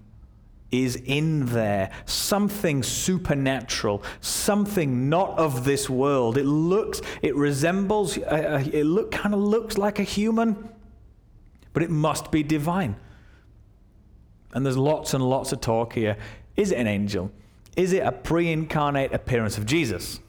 is 0.72 0.98
in 0.98 1.46
there. 1.48 1.92
Something 2.06 2.84
supernatural. 2.84 4.04
Something 4.20 5.10
not 5.10 5.38
of 5.38 5.64
this 5.64 5.90
world. 5.90 6.38
It 6.38 6.46
looks, 6.46 7.02
it 7.22 7.36
resembles, 7.36 8.18
uh, 8.18 8.22
uh 8.22 8.70
it 8.72 8.84
look, 8.84 9.12
kind 9.12 9.34
of 9.34 9.40
looks 9.40 9.78
like 9.78 10.00
a 10.00 10.04
human, 10.04 10.70
but 11.78 11.84
it 11.84 11.92
must 11.92 12.32
be 12.32 12.42
divine. 12.42 12.96
And 14.52 14.66
there's 14.66 14.80
lots 14.80 15.14
and 15.14 15.24
lots 15.24 15.52
of 15.52 15.62
talk 15.62 15.94
here. 15.94 16.18
Is 16.56 16.72
it 16.72 16.80
an 16.80 16.88
angel? 16.88 17.32
Is 17.76 17.94
it 17.94 18.00
a 18.00 18.12
pre 18.12 18.52
incarnate 18.52 19.14
appearance 19.14 19.60
of 19.60 19.68
Jesus? 19.68 20.20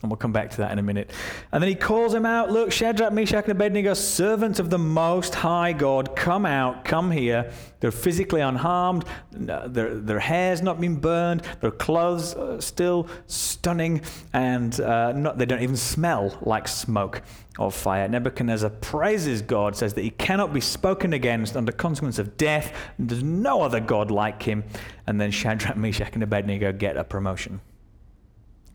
And 0.00 0.12
we'll 0.12 0.16
come 0.16 0.32
back 0.32 0.50
to 0.50 0.58
that 0.58 0.70
in 0.70 0.78
a 0.78 0.82
minute. 0.82 1.10
And 1.50 1.60
then 1.60 1.68
he 1.68 1.74
calls 1.74 2.14
him 2.14 2.24
out 2.24 2.52
Look, 2.52 2.70
Shadrach, 2.70 3.12
Meshach, 3.12 3.44
and 3.44 3.52
Abednego, 3.52 3.94
servants 3.94 4.60
of 4.60 4.70
the 4.70 4.78
Most 4.78 5.34
High 5.34 5.72
God, 5.72 6.14
come 6.14 6.46
out, 6.46 6.84
come 6.84 7.10
here. 7.10 7.50
They're 7.80 7.90
physically 7.90 8.40
unharmed, 8.40 9.04
their, 9.32 9.94
their 9.96 10.20
hair's 10.20 10.62
not 10.62 10.80
been 10.80 10.96
burned, 10.96 11.42
their 11.60 11.70
clothes 11.72 12.34
are 12.34 12.60
still 12.60 13.08
stunning, 13.26 14.02
and 14.32 14.80
uh, 14.80 15.12
not, 15.12 15.38
they 15.38 15.46
don't 15.46 15.62
even 15.62 15.76
smell 15.76 16.36
like 16.42 16.68
smoke 16.68 17.22
of 17.58 17.74
fire. 17.74 18.08
Nebuchadnezzar 18.08 18.70
praises 18.70 19.42
God, 19.42 19.76
says 19.76 19.94
that 19.94 20.02
he 20.02 20.10
cannot 20.10 20.52
be 20.52 20.60
spoken 20.60 21.12
against 21.12 21.56
under 21.56 21.72
consequence 21.72 22.20
of 22.20 22.36
death, 22.36 22.72
there's 23.00 23.22
no 23.24 23.62
other 23.62 23.80
God 23.80 24.12
like 24.12 24.42
him. 24.42 24.64
And 25.08 25.20
then 25.20 25.32
Shadrach, 25.32 25.76
Meshach, 25.76 26.14
and 26.14 26.22
Abednego 26.22 26.72
get 26.72 26.96
a 26.96 27.02
promotion. 27.02 27.60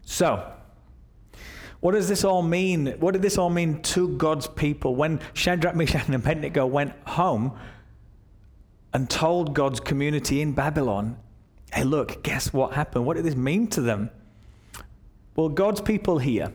So, 0.06 0.52
what 1.84 1.96
does 1.96 2.08
this 2.08 2.24
all 2.24 2.42
mean? 2.42 2.96
What 3.02 3.12
did 3.12 3.22
this 3.22 3.38
all 3.38 3.50
mean 3.50 3.82
to 3.82 4.08
God's 4.16 4.48
people 4.48 4.96
when 4.96 5.20
Shadrach, 5.34 5.76
Meshach, 5.82 6.06
and 6.06 6.16
Abednego 6.16 6.66
went 6.66 6.94
home 7.06 7.60
and 8.94 9.10
told 9.10 9.54
God's 9.54 9.82
community 9.82 10.40
in 10.40 10.54
Babylon, 10.54 11.18
hey, 11.74 11.84
look, 11.84 12.24
guess 12.24 12.54
what 12.54 12.72
happened? 12.72 13.06
What 13.06 13.18
did 13.18 13.26
this 13.26 13.36
mean 13.36 13.68
to 13.68 13.82
them? 13.82 14.12
Well, 15.36 15.50
God's 15.50 15.82
people 15.82 16.20
here, 16.20 16.54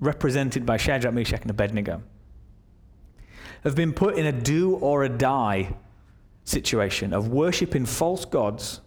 represented 0.00 0.64
by 0.64 0.78
Shadrach, 0.78 1.12
Meshach, 1.12 1.42
and 1.42 1.50
Abednego, 1.50 2.02
have 3.62 3.74
been 3.74 3.92
put 3.92 4.16
in 4.16 4.24
a 4.24 4.32
do 4.32 4.76
or 4.76 5.04
a 5.04 5.10
die 5.10 5.76
situation 6.44 7.12
of 7.12 7.28
worshiping 7.28 7.84
false 7.84 8.24
gods, 8.24 8.80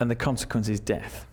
and 0.00 0.10
the 0.10 0.16
consequence 0.16 0.68
is 0.68 0.80
death. 0.80 1.26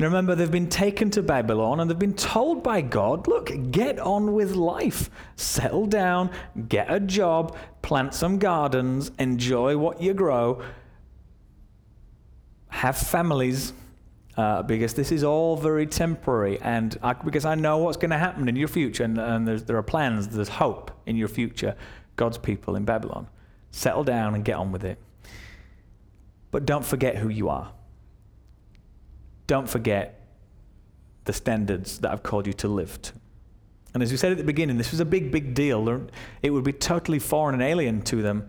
And 0.00 0.06
remember, 0.06 0.34
they've 0.34 0.50
been 0.50 0.70
taken 0.70 1.10
to 1.10 1.22
Babylon 1.22 1.78
and 1.78 1.90
they've 1.90 1.98
been 1.98 2.14
told 2.14 2.62
by 2.62 2.80
God, 2.80 3.28
look, 3.28 3.52
get 3.70 3.98
on 3.98 4.32
with 4.32 4.52
life. 4.52 5.10
Settle 5.36 5.84
down, 5.84 6.30
get 6.70 6.90
a 6.90 6.98
job, 6.98 7.54
plant 7.82 8.14
some 8.14 8.38
gardens, 8.38 9.10
enjoy 9.18 9.76
what 9.76 10.00
you 10.00 10.14
grow, 10.14 10.62
have 12.68 12.96
families, 12.96 13.74
uh, 14.38 14.62
because 14.62 14.94
this 14.94 15.12
is 15.12 15.22
all 15.22 15.58
very 15.58 15.86
temporary. 15.86 16.58
And 16.62 16.98
I, 17.02 17.12
because 17.12 17.44
I 17.44 17.54
know 17.54 17.76
what's 17.76 17.98
going 17.98 18.08
to 18.08 18.16
happen 18.16 18.48
in 18.48 18.56
your 18.56 18.68
future, 18.68 19.04
and, 19.04 19.18
and 19.18 19.46
there 19.46 19.76
are 19.76 19.82
plans, 19.82 20.28
there's 20.28 20.48
hope 20.48 20.90
in 21.04 21.14
your 21.14 21.28
future, 21.28 21.76
God's 22.16 22.38
people 22.38 22.74
in 22.74 22.86
Babylon. 22.86 23.28
Settle 23.70 24.04
down 24.04 24.34
and 24.34 24.46
get 24.46 24.54
on 24.54 24.72
with 24.72 24.82
it. 24.82 24.98
But 26.52 26.64
don't 26.64 26.86
forget 26.86 27.16
who 27.16 27.28
you 27.28 27.50
are 27.50 27.70
don't 29.50 29.68
forget 29.68 30.28
the 31.24 31.32
standards 31.32 31.98
that 31.98 32.12
I've 32.12 32.22
called 32.22 32.46
you 32.46 32.52
to 32.52 32.68
live 32.68 33.02
to. 33.02 33.12
And 33.92 34.00
as 34.00 34.12
we 34.12 34.16
said 34.16 34.30
at 34.30 34.38
the 34.38 34.44
beginning, 34.44 34.76
this 34.76 34.92
was 34.92 35.00
a 35.00 35.04
big, 35.04 35.32
big 35.32 35.54
deal. 35.54 36.06
It 36.40 36.50
would 36.50 36.62
be 36.62 36.72
totally 36.72 37.18
foreign 37.18 37.54
and 37.54 37.62
alien 37.62 38.02
to 38.02 38.22
them 38.22 38.48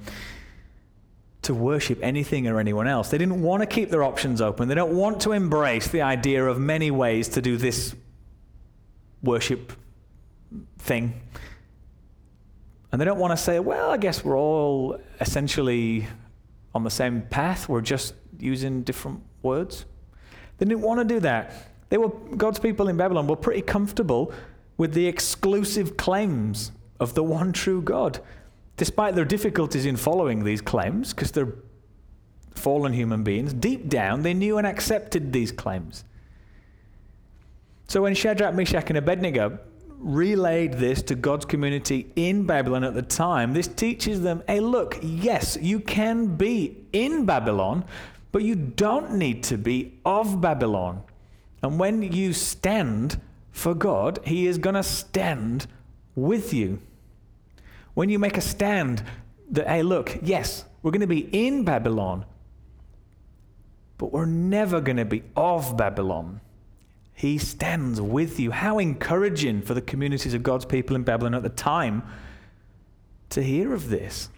to 1.41 1.55
worship 1.55 1.97
anything 2.03 2.47
or 2.47 2.59
anyone 2.59 2.85
else. 2.85 3.09
They 3.09 3.17
didn't 3.17 3.41
want 3.41 3.63
to 3.63 3.65
keep 3.65 3.89
their 3.89 4.03
options 4.03 4.41
open. 4.41 4.67
They 4.67 4.75
don't 4.75 4.95
want 4.95 5.21
to 5.21 5.31
embrace 5.31 5.87
the 5.87 6.03
idea 6.03 6.45
of 6.45 6.59
many 6.59 6.91
ways 6.91 7.29
to 7.29 7.41
do 7.41 7.57
this 7.57 7.95
worship 9.23 9.73
thing. 10.77 11.19
And 12.91 13.01
they 13.01 13.05
don't 13.05 13.17
want 13.17 13.31
to 13.31 13.37
say, 13.37 13.59
well, 13.59 13.89
I 13.89 13.97
guess 13.97 14.23
we're 14.23 14.37
all 14.37 14.99
essentially 15.19 16.05
on 16.75 16.83
the 16.83 16.91
same 16.91 17.23
path. 17.23 17.67
We're 17.67 17.81
just 17.81 18.13
using 18.37 18.83
different 18.83 19.23
words. 19.41 19.85
They 20.61 20.67
didn't 20.67 20.81
want 20.81 20.99
to 20.99 21.15
do 21.15 21.19
that. 21.21 21.53
They 21.89 21.97
were 21.97 22.09
God's 22.37 22.59
people 22.59 22.87
in 22.87 22.95
Babylon 22.95 23.25
were 23.25 23.35
pretty 23.35 23.63
comfortable 23.63 24.31
with 24.77 24.93
the 24.93 25.07
exclusive 25.07 25.97
claims 25.97 26.71
of 26.99 27.15
the 27.15 27.23
one 27.23 27.51
true 27.51 27.81
God. 27.81 28.19
Despite 28.77 29.15
their 29.15 29.25
difficulties 29.25 29.87
in 29.87 29.97
following 29.97 30.43
these 30.43 30.61
claims, 30.61 31.15
because 31.15 31.31
they're 31.31 31.55
fallen 32.53 32.93
human 32.93 33.23
beings, 33.23 33.55
deep 33.55 33.89
down 33.89 34.21
they 34.21 34.35
knew 34.35 34.59
and 34.59 34.67
accepted 34.67 35.33
these 35.33 35.51
claims. 35.51 36.03
So 37.87 38.03
when 38.03 38.13
Shadrach, 38.13 38.53
Meshach, 38.53 38.87
and 38.89 38.99
Abednego 38.99 39.57
relayed 39.97 40.73
this 40.73 41.01
to 41.03 41.15
God's 41.15 41.45
community 41.45 42.11
in 42.15 42.45
Babylon 42.45 42.83
at 42.83 42.93
the 42.93 43.01
time, 43.01 43.53
this 43.53 43.67
teaches 43.67 44.21
them 44.21 44.43
hey, 44.47 44.59
look, 44.59 44.99
yes, 45.01 45.57
you 45.59 45.79
can 45.79 46.35
be 46.35 46.85
in 46.93 47.25
Babylon, 47.25 47.83
but 48.31 48.43
you 48.43 48.55
don't 48.55 49.13
need 49.13 49.43
to 49.43 49.57
be 49.57 49.99
of 50.05 50.41
Babylon. 50.41 51.03
And 51.61 51.79
when 51.79 52.01
you 52.01 52.33
stand 52.33 53.19
for 53.51 53.73
God, 53.73 54.19
He 54.25 54.47
is 54.47 54.57
going 54.57 54.75
to 54.75 54.83
stand 54.83 55.67
with 56.15 56.53
you. 56.53 56.79
When 57.93 58.09
you 58.09 58.19
make 58.19 58.37
a 58.37 58.41
stand 58.41 59.03
that, 59.51 59.67
hey, 59.67 59.83
look, 59.83 60.17
yes, 60.21 60.65
we're 60.81 60.91
going 60.91 61.01
to 61.01 61.07
be 61.07 61.29
in 61.31 61.63
Babylon, 61.63 62.25
but 63.97 64.11
we're 64.11 64.25
never 64.25 64.81
going 64.81 64.97
to 64.97 65.05
be 65.05 65.23
of 65.35 65.77
Babylon. 65.77 66.41
He 67.13 67.37
stands 67.37 68.01
with 68.01 68.39
you. 68.39 68.51
How 68.51 68.79
encouraging 68.79 69.61
for 69.61 69.73
the 69.73 69.81
communities 69.81 70.33
of 70.33 70.41
God's 70.41 70.65
people 70.65 70.95
in 70.95 71.03
Babylon 71.03 71.35
at 71.35 71.43
the 71.43 71.49
time 71.49 72.01
to 73.29 73.43
hear 73.43 73.73
of 73.73 73.89
this. 73.89 74.29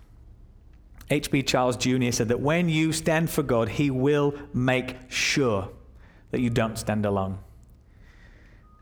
H.B. 1.13 1.43
Charles 1.43 1.77
Jr. 1.77 2.09
said 2.09 2.29
that 2.29 2.39
when 2.39 2.69
you 2.69 2.91
stand 2.91 3.29
for 3.29 3.43
God, 3.43 3.69
He 3.69 3.91
will 3.91 4.33
make 4.51 4.95
sure 5.09 5.69
that 6.31 6.41
you 6.41 6.49
don't 6.49 6.75
stand 6.75 7.05
alone. 7.05 7.37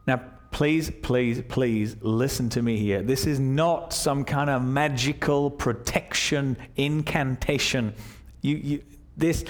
Now, 0.08 0.22
please, 0.50 0.90
please, 1.02 1.42
please 1.50 1.98
listen 2.00 2.48
to 2.52 2.62
me 2.62 2.78
here. 2.78 3.02
This 3.02 3.28
is 3.28 3.38
not 3.38 3.92
some 3.92 4.24
kind 4.24 4.50
of 4.50 4.64
magical 4.64 5.52
protection 5.52 6.56
incantation. 6.78 7.94
You, 8.40 8.56
you, 8.56 8.84
this, 9.18 9.44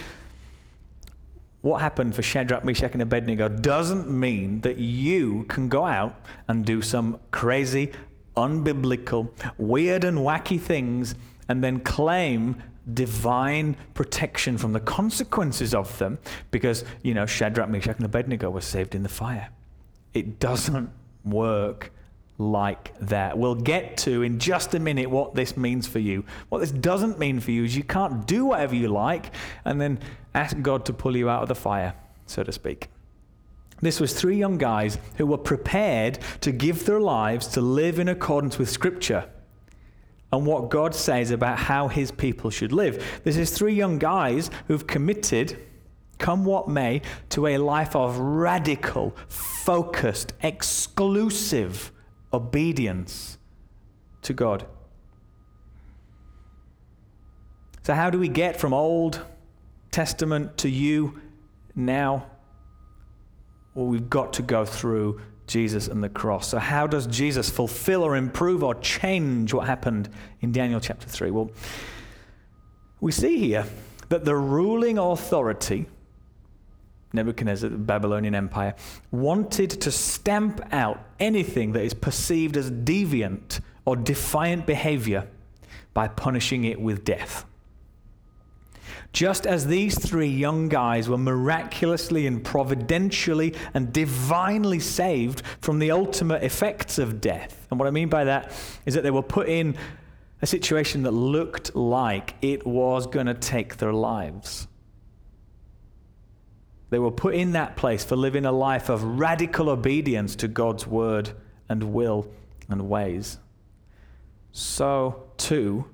what 1.62 1.82
happened 1.82 2.16
for 2.16 2.24
Shadrach, 2.24 2.66
Meshach, 2.66 2.94
and 2.94 3.02
Abednego 3.04 3.48
doesn't 3.48 4.10
mean 4.10 4.62
that 4.62 4.80
you 4.80 5.44
can 5.44 5.70
go 5.70 5.86
out 5.86 6.20
and 6.48 6.66
do 6.66 6.82
some 6.82 7.20
crazy, 7.30 7.92
unbiblical, 8.36 9.30
weird, 9.60 10.04
and 10.04 10.18
wacky 10.18 10.60
things 10.60 11.14
and 11.48 11.64
then 11.64 11.82
claim 11.82 12.56
divine 12.94 13.78
protection 13.94 14.58
from 14.58 14.74
the 14.74 14.80
consequences 14.80 15.74
of 15.74 15.98
them 16.00 16.18
because, 16.50 16.84
you 17.04 17.14
know, 17.14 17.26
Shadrach, 17.26 17.70
Meshach, 17.70 17.98
and 17.98 18.06
Abednego 18.06 18.50
were 18.50 18.62
saved 18.62 18.96
in 18.96 19.04
the 19.04 19.10
fire. 19.10 19.50
It 20.14 20.40
doesn't 20.40 20.90
work 21.24 21.92
like 22.38 22.98
that. 23.00 23.38
We'll 23.38 23.56
get 23.56 23.98
to 23.98 24.24
in 24.24 24.40
just 24.40 24.74
a 24.74 24.80
minute 24.80 25.10
what 25.10 25.36
this 25.36 25.56
means 25.56 25.88
for 25.88 26.00
you. 26.00 26.26
What 26.50 26.60
this 26.60 26.72
doesn't 26.72 27.20
mean 27.20 27.40
for 27.40 27.52
you 27.52 27.64
is 27.64 27.78
you 27.78 27.84
can't 27.84 28.26
do 28.26 28.46
whatever 28.46 28.76
you 28.76 28.88
like 28.88 29.34
and 29.64 29.80
then 29.80 30.00
ask 30.34 30.60
God 30.62 30.86
to 30.86 30.94
pull 30.94 31.16
you 31.16 31.30
out 31.30 31.44
of 31.44 31.48
the 31.48 31.56
fire, 31.56 31.94
so 32.26 32.44
to 32.44 32.52
speak. 32.52 32.90
This 33.82 34.00
was 34.00 34.14
three 34.14 34.38
young 34.38 34.58
guys 34.58 34.98
who 35.16 35.26
were 35.26 35.38
prepared 35.38 36.20
to 36.42 36.52
give 36.52 36.86
their 36.86 37.00
lives 37.00 37.48
to 37.50 37.62
live 37.62 38.00
in 38.00 38.08
accordance 38.10 38.58
with 38.58 38.70
Scripture 38.70 39.28
and 40.32 40.46
what 40.46 40.70
God 40.70 40.96
says 40.96 41.32
about 41.32 41.58
how 41.58 41.88
his 41.88 42.12
people 42.12 42.50
should 42.50 42.72
live. 42.72 43.22
This 43.24 43.38
is 43.38 43.52
three 43.52 43.74
young 43.74 44.00
guys 44.00 44.50
who've 44.68 44.86
committed, 44.88 45.58
come 46.18 46.46
what 46.46 46.70
may, 46.70 47.02
to 47.30 47.48
a 47.48 47.58
life 47.58 47.96
of 47.96 48.18
radical, 48.18 49.16
focused, 49.28 50.34
exclusive 50.42 51.92
obedience 52.32 53.38
to 54.22 54.34
God. 54.34 54.66
So, 57.84 57.94
how 57.94 58.10
do 58.10 58.20
we 58.20 58.30
get 58.30 58.60
from 58.60 58.74
Old 58.74 59.26
Testament 59.90 60.58
to 60.60 60.70
you 60.70 61.20
now? 61.76 62.28
Well, 63.74 63.88
we've 63.88 64.10
got 64.10 64.34
to 64.34 64.44
go 64.44 64.66
through 64.66 65.20
Jesus 65.52 65.88
and 65.88 66.02
the 66.02 66.10
cross. 66.10 66.48
So, 66.48 66.60
how 66.60 66.88
does 66.88 67.06
Jesus 67.08 67.50
fulfill 67.50 68.04
or 68.04 68.16
improve 68.16 68.64
or 68.64 68.74
change 68.76 69.54
what 69.54 69.68
happened 69.68 70.10
in 70.40 70.52
Daniel 70.52 70.80
chapter 70.80 71.08
3? 71.08 71.30
Well, 71.32 71.52
we 73.02 73.12
see 73.12 73.38
here 73.38 73.66
that 74.10 74.24
the 74.24 74.36
ruling 74.36 74.98
authority, 74.98 75.88
Nebuchadnezzar, 77.14 77.70
the 77.70 77.78
Babylonian 77.78 78.34
Empire, 78.34 78.76
wanted 79.12 79.70
to 79.72 79.92
stamp 79.92 80.62
out 80.72 81.04
anything 81.20 81.74
that 81.74 81.84
is 81.84 81.94
perceived 81.94 82.56
as 82.56 82.72
deviant 82.72 83.60
or 83.84 83.96
defiant 83.98 84.66
behavior 84.66 85.28
by 85.94 86.08
punishing 86.08 86.64
it 86.64 86.80
with 86.80 87.04
death. 87.04 87.46
Just 89.14 89.46
as 89.46 89.68
these 89.68 90.00
three 90.00 90.30
young 90.30 90.70
guys 90.70 91.10
were 91.10 91.18
miraculously 91.18 92.28
and 92.28 92.44
providentially 92.44 93.54
and 93.74 93.92
divinely 93.92 94.80
saved 94.80 95.42
from 95.60 95.80
the 95.80 95.92
ultimate 95.92 96.44
effects 96.44 96.98
of 96.98 97.20
death. 97.20 97.68
And 97.70 97.80
what 97.80 97.88
I 97.88 97.92
mean 97.92 98.08
by 98.08 98.24
that 98.24 98.54
is 98.86 98.94
that 98.94 99.04
they 99.04 99.12
were 99.12 99.22
put 99.22 99.50
in 99.50 99.76
a 100.42 100.48
situation 100.48 101.04
that 101.04 101.12
looked 101.12 101.76
like 101.76 102.36
it 102.42 102.66
was 102.66 103.06
going 103.06 103.28
to 103.28 103.34
take 103.34 103.78
their 103.78 103.94
lives. 103.94 104.68
They 106.90 107.00
were 107.00 107.12
put 107.12 107.36
in 107.36 107.52
that 107.52 107.76
place 107.76 108.04
for 108.04 108.16
living 108.16 108.46
a 108.46 108.52
life 108.52 108.90
of 108.90 109.04
radical 109.04 109.70
obedience 109.70 110.36
to 110.38 110.48
God's 110.48 110.88
word 110.88 111.32
and 111.70 111.94
will 111.94 112.30
and 112.70 112.90
ways. 112.90 113.38
So, 114.52 115.24
too, 115.38 115.86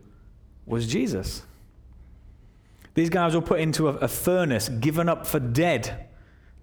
was 0.66 0.88
Jesus. 0.88 1.44
These 2.98 3.12
guys 3.12 3.36
were 3.36 3.42
put 3.42 3.60
into 3.60 3.90
a, 3.90 3.94
a 3.98 4.08
furnace, 4.08 4.70
given 4.70 5.08
up 5.08 5.28
for 5.28 5.40
dead. 5.40 6.08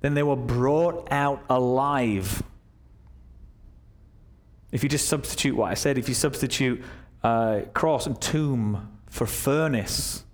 Then 0.00 0.14
they 0.14 0.24
were 0.24 0.34
brought 0.34 1.06
out 1.12 1.40
alive. 1.48 2.42
If 4.72 4.82
you 4.82 4.88
just 4.88 5.06
substitute 5.06 5.54
what 5.54 5.70
I 5.70 5.74
said, 5.74 5.96
if 5.96 6.08
you 6.08 6.14
substitute 6.14 6.82
uh, 7.22 7.60
cross 7.72 8.08
and 8.08 8.20
tomb 8.20 8.98
for 9.08 9.26
furnace, 9.26 10.24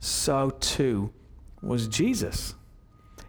so 0.00 0.48
too 0.48 1.12
was 1.60 1.86
Jesus. 1.86 2.54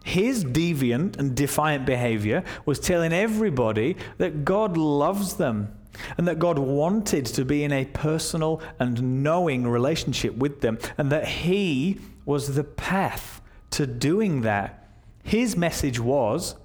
His 0.04 0.46
deviant 0.46 1.18
and 1.18 1.34
defiant 1.36 1.84
behavior 1.84 2.42
was 2.64 2.80
telling 2.80 3.12
everybody 3.12 3.98
that 4.16 4.46
God 4.46 4.78
loves 4.78 5.34
them 5.34 5.76
and 6.16 6.28
that 6.28 6.38
God 6.38 6.58
wanted 6.58 7.26
to 7.26 7.44
be 7.44 7.64
in 7.64 7.72
a 7.72 7.84
personal 7.86 8.60
and 8.78 9.22
knowing 9.22 9.66
relationship 9.66 10.36
with 10.36 10.60
them, 10.60 10.78
and 10.96 11.10
that 11.10 11.26
He 11.26 12.00
was 12.24 12.54
the 12.54 12.64
path 12.64 13.40
to 13.70 13.86
doing 13.86 14.42
that. 14.42 14.88
His 15.22 15.56
message 15.56 16.00
was 16.00 16.56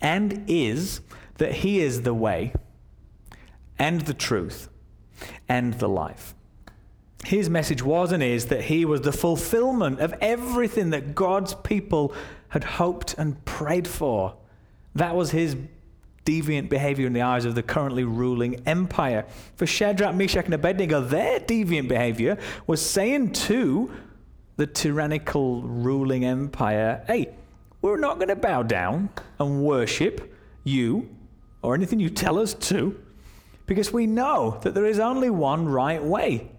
and 0.00 0.44
is 0.48 1.00
that 1.38 1.52
He 1.52 1.80
is 1.80 2.02
the 2.02 2.14
way 2.14 2.52
and 3.78 4.02
the 4.02 4.14
truth 4.14 4.68
and 5.48 5.74
the 5.74 5.88
life. 5.88 6.34
His 7.24 7.50
message 7.50 7.82
was 7.82 8.12
and 8.12 8.22
is 8.22 8.46
that 8.46 8.64
He 8.64 8.84
was 8.84 9.02
the 9.02 9.12
fulfillment 9.12 10.00
of 10.00 10.14
everything 10.20 10.90
that 10.90 11.14
God's 11.14 11.54
people 11.54 12.14
had 12.48 12.64
hoped 12.64 13.14
and 13.18 13.44
prayed 13.44 13.86
for. 13.86 14.36
That 14.94 15.14
was 15.14 15.30
His 15.30 15.56
deviant 16.24 16.68
behavior 16.68 17.06
in 17.06 17.12
the 17.12 17.22
eyes 17.22 17.44
of 17.44 17.54
the 17.54 17.62
currently 17.62 18.04
ruling 18.04 18.60
empire. 18.66 19.24
For 19.56 19.66
Shadrach, 19.66 20.14
Meshach, 20.14 20.44
and 20.44 20.54
Abednego, 20.54 21.00
their 21.00 21.40
deviant 21.40 21.88
behavior 21.88 22.38
was 22.66 22.84
saying 22.84 23.32
to 23.32 23.90
the 24.56 24.66
tyrannical 24.66 25.62
ruling 25.62 26.24
empire, 26.24 27.02
hey, 27.06 27.34
we're 27.80 27.96
not 27.96 28.16
going 28.16 28.28
to 28.28 28.36
bow 28.36 28.62
down 28.62 29.08
and 29.38 29.62
worship 29.62 30.34
you 30.64 31.08
or 31.62 31.74
anything 31.74 31.98
you 31.98 32.10
tell 32.10 32.38
us 32.38 32.52
to, 32.54 32.98
because 33.66 33.92
we 33.92 34.06
know 34.06 34.58
that 34.62 34.74
there 34.74 34.86
is 34.86 34.98
only 34.98 35.30
one 35.30 35.66
right 35.68 36.02
way. 36.02 36.50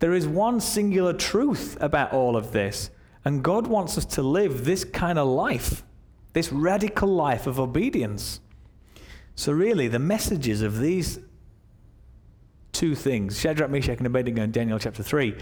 There 0.00 0.12
is 0.12 0.26
one 0.26 0.60
singular 0.60 1.12
truth 1.12 1.76
about 1.80 2.12
all 2.12 2.36
of 2.36 2.52
this, 2.52 2.90
and 3.24 3.42
God 3.42 3.66
wants 3.66 3.98
us 3.98 4.04
to 4.06 4.22
live 4.22 4.64
this 4.64 4.84
kind 4.84 5.18
of 5.18 5.28
life, 5.28 5.84
this 6.32 6.52
radical 6.52 7.08
life 7.08 7.46
of 7.46 7.60
obedience. 7.60 8.40
So, 9.38 9.52
really, 9.52 9.86
the 9.86 10.00
messages 10.00 10.62
of 10.62 10.80
these 10.80 11.20
two 12.72 12.96
things 12.96 13.38
Shadrach, 13.38 13.70
Meshach, 13.70 13.98
and 13.98 14.06
Abednego 14.08 14.42
in 14.42 14.50
Daniel 14.50 14.80
chapter 14.80 15.04
3 15.04 15.32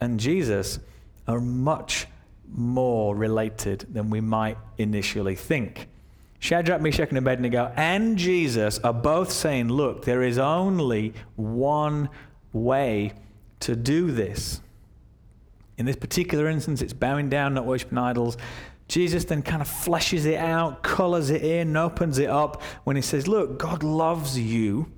and 0.00 0.20
Jesus 0.20 0.78
are 1.26 1.40
much 1.40 2.06
more 2.48 3.16
related 3.16 3.84
than 3.92 4.10
we 4.10 4.20
might 4.20 4.58
initially 4.78 5.34
think. 5.34 5.88
Shadrach, 6.38 6.80
Meshach, 6.80 7.08
and 7.08 7.18
Abednego 7.18 7.72
and 7.74 8.16
Jesus 8.16 8.78
are 8.78 8.92
both 8.92 9.32
saying, 9.32 9.70
look, 9.70 10.04
there 10.04 10.22
is 10.22 10.38
only 10.38 11.14
one 11.34 12.08
way 12.52 13.12
to 13.58 13.74
do 13.74 14.12
this. 14.12 14.60
In 15.78 15.84
this 15.84 15.96
particular 15.96 16.48
instance, 16.48 16.80
it's 16.80 16.92
bowing 16.92 17.28
down, 17.28 17.54
not 17.54 17.66
worshiping 17.66 17.98
idols. 17.98 18.36
Jesus 18.88 19.24
then 19.24 19.42
kind 19.42 19.62
of 19.62 19.68
fleshes 19.68 20.26
it 20.26 20.36
out, 20.36 20.82
colors 20.82 21.30
it 21.30 21.42
in, 21.42 21.76
opens 21.76 22.18
it 22.18 22.28
up 22.28 22.62
when 22.84 22.96
he 22.96 23.02
says, 23.02 23.26
Look, 23.26 23.58
God 23.58 23.82
loves 23.82 24.38
you 24.38 24.92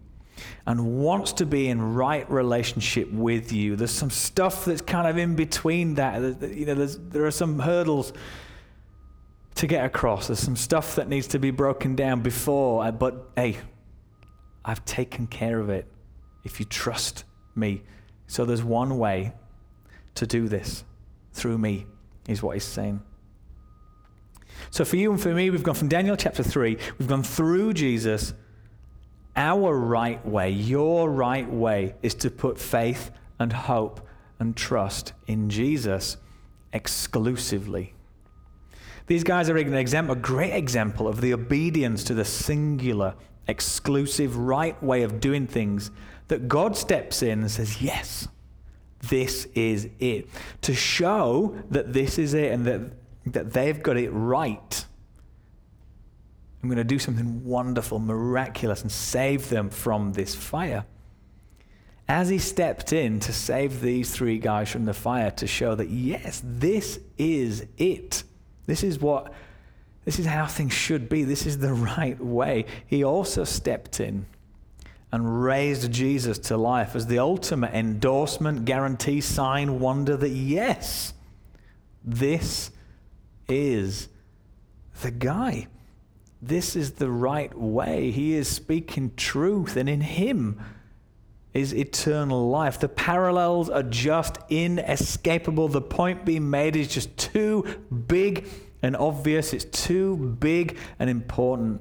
and 0.67 0.99
wants 0.99 1.33
to 1.35 1.47
be 1.47 1.69
in 1.69 1.95
right 1.95 2.29
relationship 2.31 3.11
with 3.13 3.53
you. 3.53 3.77
There's 3.77 3.93
some 3.93 4.11
stuff 4.11 4.65
that's 4.65 4.83
kind 4.83 5.07
of 5.07 5.17
in 5.17 5.37
between 5.37 5.95
that. 5.95 6.43
You 6.43 6.67
know, 6.67 6.87
there 6.87 7.25
are 7.25 7.31
some 7.31 7.61
hurdles 7.61 8.13
to 9.55 9.67
get 9.67 9.85
across. 9.85 10.27
There's 10.27 10.41
some 10.41 10.57
stuff 10.57 10.97
that 10.97 11.09
needs 11.09 11.29
to 11.29 11.39
be 11.39 11.51
broken 11.51 11.97
down 11.97 12.21
before. 12.21 12.85
Uh, 12.85 12.91
but 12.91 13.31
hey, 13.37 13.59
I've 14.65 14.85
taken 14.85 15.27
care 15.27 15.59
of 15.61 15.71
it 15.71 15.87
if 16.45 16.61
you 16.61 16.67
trust 16.67 17.25
me. 17.55 17.83
So 18.27 18.45
there's 18.45 18.65
one 18.65 18.99
way 18.99 19.33
to 20.17 20.27
do 20.27 20.49
this 20.49 20.85
through 21.33 21.59
me, 21.59 21.87
is 22.29 22.43
what 22.43 22.55
he's 22.55 22.65
saying. 22.65 23.01
So 24.77 24.85
for 24.85 24.97
you 24.97 25.11
and 25.11 25.19
for 25.19 25.33
me, 25.33 25.49
we've 25.49 25.63
gone 25.63 25.75
from 25.75 25.89
Daniel 25.89 26.17
chapter 26.17 26.43
3, 26.43 26.77
we've 26.99 27.09
gone 27.09 27.23
through 27.23 27.73
Jesus. 27.73 28.35
Our 29.35 29.75
right 29.75 30.23
way, 30.27 30.51
your 30.51 31.11
right 31.11 31.51
way, 31.51 31.95
is 32.03 32.13
to 32.17 32.31
put 32.31 32.59
faith 32.59 33.11
and 33.39 33.51
hope 33.55 34.07
and 34.39 34.55
trust 34.55 35.15
in 35.27 35.49
Jesus 35.49 36.19
exclusively. 36.75 37.95
These 39.07 39.25
guys 39.25 39.49
are 39.49 39.57
an 39.57 39.73
example, 39.73 40.13
a 40.13 40.19
great 40.19 40.53
example 40.53 41.09
of 41.09 41.23
the 41.23 41.33
obedience 41.33 42.05
to 42.05 42.13
the 42.13 42.27
singular, 42.27 43.15
exclusive, 43.49 44.37
right 44.37 44.83
way 44.83 45.05
of 45.05 45.21
doing 45.21 45.47
things 45.47 45.91
that 46.29 46.49
God 46.49 46.77
steps 46.77 47.23
in 47.23 47.41
and 47.41 47.51
says, 47.51 47.81
Yes, 47.81 48.29
this 49.09 49.47
is 49.55 49.89
it. 50.01 50.29
To 50.61 50.75
show 50.75 51.57
that 51.71 51.95
this 51.95 52.19
is 52.19 52.35
it 52.35 52.53
and 52.53 52.67
that 52.67 53.06
that 53.27 53.53
they've 53.53 53.83
got 53.83 53.97
it 53.97 54.11
right. 54.11 54.85
I'm 56.63 56.69
going 56.69 56.79
to 56.79 56.85
do 56.85 56.99
something 56.99 57.45
wonderful, 57.45 57.99
miraculous, 57.99 58.83
and 58.83 58.91
save 58.91 59.49
them 59.49 59.71
from 59.71 60.13
this 60.13 60.35
fire. 60.35 60.85
As 62.09 62.29
he 62.29 62.39
stepped 62.39 62.93
in 62.93 63.19
to 63.21 63.33
save 63.33 63.81
these 63.81 64.15
three 64.15 64.39
guys 64.39 64.71
from 64.71 64.85
the 64.85 64.95
fire 64.95 65.31
to 65.33 65.47
show 65.47 65.75
that, 65.75 65.91
yes, 65.91 66.41
this 66.45 67.01
is 67.19 67.67
it. 67.77 68.23
This 68.67 68.85
is 68.85 69.01
what, 69.01 69.33
this 70.05 70.19
is 70.19 70.27
how 70.27 70.47
things 70.47 70.73
should 70.73 71.09
be. 71.09 71.25
This 71.25 71.47
is 71.47 71.59
the 71.59 71.73
right 71.99 72.19
way. 72.23 72.67
He 72.87 73.03
also 73.03 73.45
stepped 73.45 73.99
in 74.01 74.27
and 75.13 75.43
raised 75.43 75.91
Jesus 75.93 76.39
to 76.39 76.57
life 76.57 76.95
as 76.95 77.07
the 77.07 77.19
ultimate 77.19 77.75
endorsement, 77.75 78.65
guarantee, 78.65 79.21
sign, 79.21 79.81
wonder 79.81 80.17
that, 80.17 80.31
yes, 80.31 81.13
this 82.05 82.71
is 83.49 84.09
the 85.03 85.11
guy. 85.11 85.69
This 86.43 86.77
is 86.77 86.93
the 86.93 87.11
right 87.11 87.57
way. 87.57 88.11
He 88.11 88.35
is 88.35 88.49
speaking 88.49 89.13
truth, 89.17 89.77
and 89.77 89.89
in 89.89 90.01
Him 90.01 90.61
is 91.55 91.75
eternal 91.75 92.51
life. 92.51 92.79
The 92.79 92.89
parallels 92.89 93.71
are 93.71 93.83
just 93.83 94.39
inescapable. 94.51 95.69
The 95.69 95.81
point 95.81 96.25
being 96.25 96.51
made 96.51 96.77
is 96.77 96.89
just 96.89 97.17
too 97.17 97.65
big 98.07 98.47
and 98.83 98.97
obvious, 98.97 99.53
it's 99.53 99.65
too 99.65 100.17
big 100.39 100.79
and 100.99 101.09
important. 101.09 101.81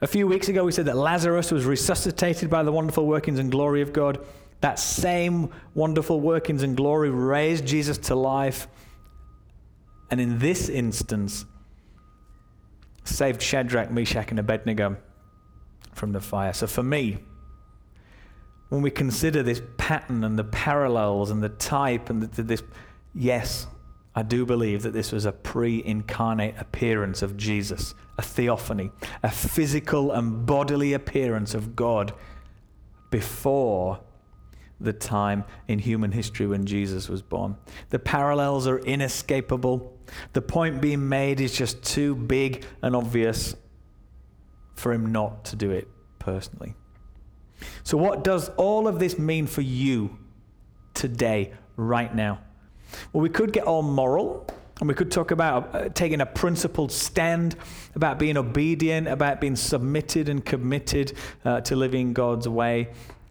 A 0.00 0.06
few 0.06 0.26
weeks 0.26 0.48
ago, 0.48 0.64
we 0.64 0.72
said 0.72 0.84
that 0.86 0.96
Lazarus 0.96 1.50
was 1.50 1.64
resuscitated 1.64 2.50
by 2.50 2.62
the 2.62 2.70
wonderful 2.70 3.06
workings 3.06 3.38
and 3.38 3.50
glory 3.50 3.80
of 3.80 3.92
God. 3.92 4.24
That 4.60 4.78
same 4.78 5.50
wonderful 5.74 6.20
workings 6.20 6.62
and 6.62 6.76
glory 6.76 7.10
raised 7.10 7.64
Jesus 7.66 7.98
to 7.98 8.14
life. 8.14 8.68
And 10.10 10.20
in 10.20 10.38
this 10.38 10.68
instance, 10.68 11.44
saved 13.04 13.42
Shadrach, 13.42 13.90
Meshach, 13.90 14.30
and 14.30 14.38
Abednego 14.38 14.96
from 15.92 16.12
the 16.12 16.20
fire. 16.20 16.52
So 16.52 16.66
for 16.66 16.82
me, 16.82 17.18
when 18.68 18.82
we 18.82 18.90
consider 18.90 19.42
this 19.42 19.62
pattern 19.76 20.24
and 20.24 20.38
the 20.38 20.44
parallels 20.44 21.30
and 21.30 21.42
the 21.42 21.50
type 21.50 22.10
and 22.10 22.22
the, 22.22 22.42
this, 22.42 22.62
yes, 23.14 23.66
I 24.14 24.22
do 24.22 24.46
believe 24.46 24.82
that 24.82 24.92
this 24.92 25.12
was 25.12 25.24
a 25.24 25.32
pre 25.32 25.84
incarnate 25.84 26.54
appearance 26.58 27.22
of 27.22 27.36
Jesus, 27.36 27.94
a 28.18 28.22
theophany, 28.22 28.90
a 29.22 29.30
physical 29.30 30.12
and 30.12 30.46
bodily 30.46 30.92
appearance 30.92 31.54
of 31.54 31.76
God 31.76 32.12
before 33.10 34.00
the 34.80 34.92
time 34.92 35.44
in 35.68 35.78
human 35.78 36.12
history 36.12 36.46
when 36.46 36.66
Jesus 36.66 37.08
was 37.08 37.22
born. 37.22 37.56
The 37.90 37.98
parallels 37.98 38.66
are 38.66 38.78
inescapable. 38.78 39.96
The 40.32 40.42
point 40.42 40.80
being 40.80 41.08
made 41.08 41.40
is 41.40 41.56
just 41.56 41.82
too 41.82 42.14
big 42.14 42.64
and 42.82 42.94
obvious 42.94 43.54
for 44.74 44.92
him 44.92 45.12
not 45.12 45.44
to 45.46 45.56
do 45.56 45.70
it 45.70 45.88
personally. 46.18 46.74
So, 47.82 47.96
what 47.96 48.24
does 48.24 48.50
all 48.50 48.88
of 48.88 48.98
this 48.98 49.18
mean 49.18 49.46
for 49.46 49.62
you 49.62 50.18
today, 50.92 51.52
right 51.76 52.14
now? 52.14 52.40
Well, 53.12 53.22
we 53.22 53.28
could 53.28 53.52
get 53.52 53.64
all 53.64 53.82
moral 53.82 54.46
and 54.80 54.88
we 54.88 54.94
could 54.94 55.10
talk 55.10 55.30
about 55.30 55.74
uh, 55.74 55.88
taking 55.90 56.20
a 56.20 56.26
principled 56.26 56.90
stand, 56.90 57.56
about 57.94 58.18
being 58.18 58.36
obedient, 58.36 59.06
about 59.06 59.40
being 59.40 59.56
submitted 59.56 60.28
and 60.28 60.44
committed 60.44 61.12
uh, 61.44 61.60
to 61.62 61.76
living 61.76 62.12
God's 62.12 62.48
way. 62.48 62.88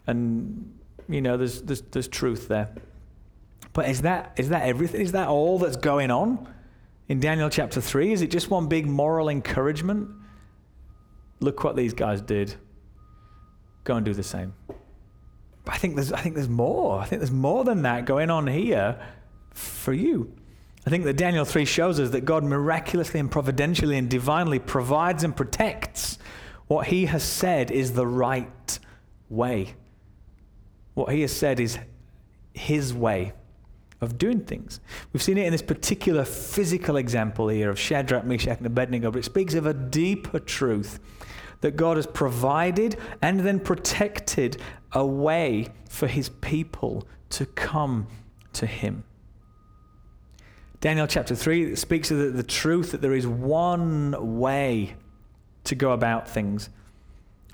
And, 0.08 0.72
you 1.07 1.21
know, 1.21 1.37
there's, 1.37 1.61
there's, 1.61 1.81
there's 1.81 2.07
truth 2.07 2.47
there. 2.47 2.69
But 3.73 3.89
is 3.89 4.03
that, 4.03 4.33
is 4.37 4.49
that 4.49 4.63
everything? 4.63 5.01
Is 5.01 5.13
that 5.13 5.27
all 5.27 5.59
that's 5.59 5.77
going 5.77 6.11
on 6.11 6.47
in 7.07 7.19
Daniel 7.19 7.49
chapter 7.49 7.81
3? 7.81 8.13
Is 8.13 8.21
it 8.21 8.31
just 8.31 8.49
one 8.49 8.67
big 8.67 8.85
moral 8.85 9.29
encouragement? 9.29 10.09
Look 11.39 11.63
what 11.63 11.75
these 11.75 11.93
guys 11.93 12.21
did. 12.21 12.55
Go 13.83 13.95
and 13.95 14.05
do 14.05 14.13
the 14.13 14.23
same. 14.23 14.53
But 15.65 15.75
I 15.75 15.77
think 15.77 15.95
there's, 15.95 16.11
I 16.11 16.19
think 16.21 16.35
there's 16.35 16.49
more. 16.49 16.99
I 16.99 17.05
think 17.05 17.19
there's 17.19 17.31
more 17.31 17.63
than 17.63 17.81
that 17.81 18.05
going 18.05 18.29
on 18.29 18.47
here 18.47 18.99
for 19.51 19.93
you. 19.93 20.33
I 20.85 20.89
think 20.89 21.05
that 21.05 21.15
Daniel 21.15 21.45
3 21.45 21.65
shows 21.65 21.99
us 21.99 22.09
that 22.09 22.25
God 22.25 22.43
miraculously 22.43 23.19
and 23.19 23.31
providentially 23.31 23.97
and 23.97 24.09
divinely 24.09 24.59
provides 24.59 25.23
and 25.23 25.35
protects 25.35 26.17
what 26.67 26.87
he 26.87 27.05
has 27.05 27.23
said 27.23 27.71
is 27.71 27.93
the 27.93 28.07
right 28.07 28.79
way. 29.29 29.75
What 30.93 31.13
he 31.13 31.21
has 31.21 31.36
said 31.36 31.60
is 31.60 31.77
his 32.53 32.93
way 32.93 33.34
of 34.01 34.17
doing 34.17 34.41
things. 34.41 34.79
We've 35.12 35.23
seen 35.23 35.38
it 35.38 35.45
in 35.45 35.51
this 35.51 35.62
particular 35.62 36.25
physical 36.25 36.97
example 36.97 37.47
here 37.47 37.69
of 37.69 37.79
Shadrach, 37.79 38.25
Meshach, 38.25 38.58
and 38.58 38.67
Abednego, 38.67 39.12
but 39.12 39.19
it 39.19 39.25
speaks 39.25 39.53
of 39.53 39.65
a 39.65 39.73
deeper 39.73 40.39
truth 40.39 40.99
that 41.62 41.77
God 41.77 41.95
has 41.97 42.06
provided 42.06 42.97
and 43.21 43.39
then 43.39 43.60
protected 43.60 44.58
a 44.91 45.06
way 45.06 45.69
for 45.89 46.08
his 46.08 46.29
people 46.29 47.08
to 47.29 47.45
come 47.45 48.08
to 48.51 48.65
him. 48.65 49.03
Daniel 50.82 51.08
chapter 51.08 51.34
3 51.34 51.75
speaks 51.75 52.12
of 52.12 52.17
the, 52.17 52.25
the 52.25 52.43
truth 52.43 52.91
that 52.91 53.01
there 53.01 53.13
is 53.13 53.25
one 53.25 54.38
way 54.38 54.95
to 55.63 55.75
go 55.75 55.91
about 55.91 56.27
things. 56.27 56.69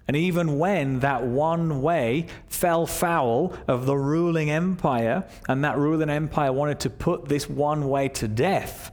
And 0.09 0.17
even 0.17 0.57
when 0.57 1.01
that 1.01 1.21
one 1.21 1.83
way 1.83 2.25
fell 2.47 2.87
foul 2.87 3.53
of 3.67 3.85
the 3.85 3.95
ruling 3.95 4.49
empire, 4.49 5.23
and 5.47 5.63
that 5.63 5.77
ruling 5.77 6.09
empire 6.09 6.51
wanted 6.51 6.79
to 6.79 6.89
put 6.89 7.29
this 7.29 7.47
one 7.47 7.87
way 7.87 8.09
to 8.09 8.27
death, 8.27 8.91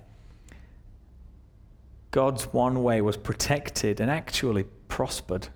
God's 2.10 2.52
one 2.52 2.82
way 2.82 3.00
was 3.00 3.16
protected 3.16 3.98
and 3.98 4.10
actually 4.10 4.64
prospered. 4.88 5.48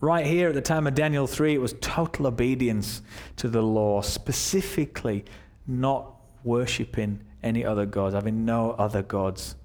Right 0.00 0.24
here 0.24 0.48
at 0.48 0.54
the 0.54 0.62
time 0.62 0.86
of 0.86 0.94
Daniel 0.94 1.26
3, 1.26 1.52
it 1.52 1.60
was 1.60 1.74
total 1.82 2.26
obedience 2.26 3.02
to 3.36 3.50
the 3.50 3.60
law, 3.60 4.00
specifically 4.00 5.26
not 5.66 6.10
worshipping 6.42 7.20
any 7.42 7.66
other 7.66 7.84
gods, 7.84 8.14
having 8.14 8.46
no 8.46 8.70
other 8.78 9.02
gods. 9.02 9.56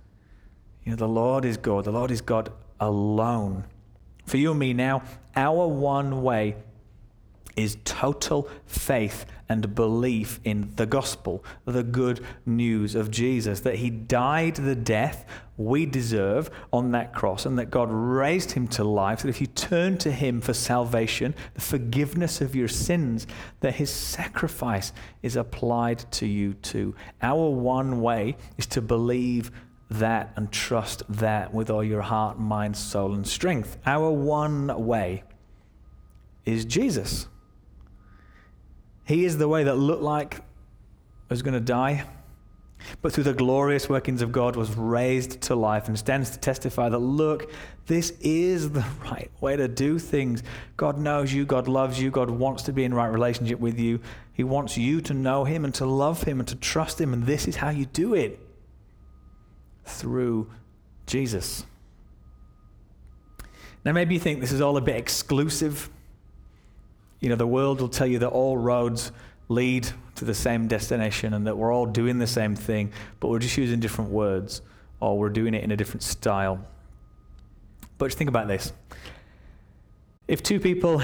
You 0.84 0.92
know, 0.92 0.98
the 0.98 1.08
Lord 1.08 1.46
is 1.46 1.56
God. 1.56 1.86
The 1.86 1.94
Lord 1.94 2.12
is 2.12 2.20
God 2.20 2.52
alone. 2.82 3.64
For 4.30 4.38
you 4.38 4.52
and 4.52 4.60
me 4.60 4.76
now, 4.76 5.02
our 5.36 5.68
one 5.68 6.22
way 6.22 6.56
is 7.56 7.80
total 7.84 8.48
faith 8.68 9.26
and 9.50 9.74
belief 9.74 10.40
in 10.44 10.72
the 10.76 10.86
gospel, 10.86 11.44
the 11.66 11.82
good 11.82 12.24
news 12.46 12.94
of 12.94 13.10
Jesus, 13.10 13.62
that 13.62 13.78
he 13.78 13.90
died 13.90 14.58
the 14.58 14.76
death 14.76 15.26
we 15.58 15.88
deserve 15.88 16.52
on 16.72 16.92
that 16.92 17.12
cross, 17.12 17.48
and 17.48 17.58
that 17.58 17.72
God 17.72 17.90
raised 17.92 18.52
him 18.52 18.68
to 18.68 18.84
life, 18.84 19.24
that 19.24 19.30
if 19.30 19.42
you 19.42 19.48
turn 19.48 19.98
to 19.98 20.12
him 20.12 20.42
for 20.42 20.54
salvation, 20.54 21.34
the 21.56 21.62
forgiveness 21.62 22.40
of 22.40 22.56
your 22.56 22.68
sins, 22.68 23.26
that 23.62 23.74
his 23.74 23.90
sacrifice 23.90 24.94
is 25.24 25.36
applied 25.36 26.06
to 26.12 26.28
you 26.28 26.54
too. 26.54 26.94
Our 27.24 27.50
one 27.50 28.00
way 28.02 28.38
is 28.60 28.68
to 28.68 28.82
believe 28.82 29.52
that 29.90 30.32
and 30.36 30.52
trust 30.52 31.04
that 31.10 31.54
with 31.54 31.70
all 31.70 31.84
your 31.84 32.02
heart, 32.02 32.40
mind, 32.40 32.78
soul, 32.78 33.14
and 33.14 33.28
strength. 33.28 33.78
Our 33.86 34.12
one 34.12 34.86
way 34.86 35.24
is 36.46 36.66
Jesus. 36.66 37.28
He 39.06 39.26
is 39.26 39.38
the 39.38 39.48
way 39.48 39.64
that 39.64 39.76
looked 39.76 40.04
like 40.04 40.42
was 41.30 41.42
going 41.42 41.56
to 41.56 41.60
die, 41.60 42.06
but 43.02 43.12
through 43.12 43.24
the 43.24 43.34
glorious 43.34 43.90
workings 43.90 44.22
of 44.22 44.32
God 44.32 44.56
was 44.56 44.76
raised 44.76 45.42
to 45.42 45.56
life 45.56 45.88
and 45.88 45.98
stands 45.98 46.30
to 46.32 46.40
testify 46.40 46.90
that, 46.90 47.00
look, 47.00 47.52
this 47.88 48.12
is 48.22 48.72
the 48.72 48.86
right 49.04 49.32
way 49.42 49.56
to 49.56 49.68
do 49.68 49.98
things. 49.98 50.44
God 50.78 51.00
knows 51.00 51.34
you, 51.34 51.46
God 51.46 51.68
loves 51.68 52.00
you, 52.00 52.12
God 52.12 52.30
wants 52.30 52.64
to 52.64 52.74
be 52.74 52.84
in 52.84 52.94
right 52.94 53.08
relationship 53.08 53.60
with 53.60 53.80
you. 53.80 54.00
He 54.34 54.44
wants 54.44 54.78
you 54.78 55.02
to 55.02 55.14
know 55.14 55.44
Him 55.44 55.66
and 55.66 55.74
to 55.76 55.86
love 55.86 56.24
Him 56.24 56.40
and 56.40 56.48
to 56.48 56.56
trust 56.56 57.02
Him, 57.02 57.12
and 57.12 57.24
this 57.24 57.48
is 57.48 57.56
how 57.56 57.70
you 57.70 57.86
do 57.88 58.14
it 58.14 58.40
through 59.90 60.50
Jesus. 61.06 61.66
Now, 63.86 63.94
maybe 63.94 64.14
you 64.14 64.20
think 64.20 64.42
this 64.42 64.52
is 64.52 64.62
all 64.62 64.78
a 64.78 64.82
bit 64.82 64.96
exclusive. 64.96 65.90
You 67.20 67.30
know, 67.30 67.36
the 67.36 67.48
world 67.48 67.82
will 67.82 67.90
tell 67.90 68.08
you 68.08 68.20
that 68.20 68.30
all 68.30 68.58
roads 68.58 69.12
lead 69.48 69.90
to 70.16 70.26
the 70.26 70.34
same 70.34 70.68
destination 70.68 71.34
and 71.34 71.48
that 71.48 71.58
we're 71.58 71.74
all 71.74 71.86
doing 71.86 72.20
the 72.20 72.28
same 72.28 72.56
thing, 72.56 72.92
but 73.20 73.30
we're 73.30 73.40
just 73.40 73.58
using 73.58 73.80
different 73.80 74.12
words 74.12 74.62
or 75.00 75.18
we're 75.18 75.30
doing 75.30 75.54
it 75.54 75.64
in 75.64 75.72
a 75.72 75.78
different 75.78 76.04
style. 76.04 76.60
But 77.98 78.08
just 78.08 78.18
think 78.18 78.30
about 78.30 78.48
this. 78.48 78.74
If 80.28 80.44
two 80.44 80.60
people 80.60 81.02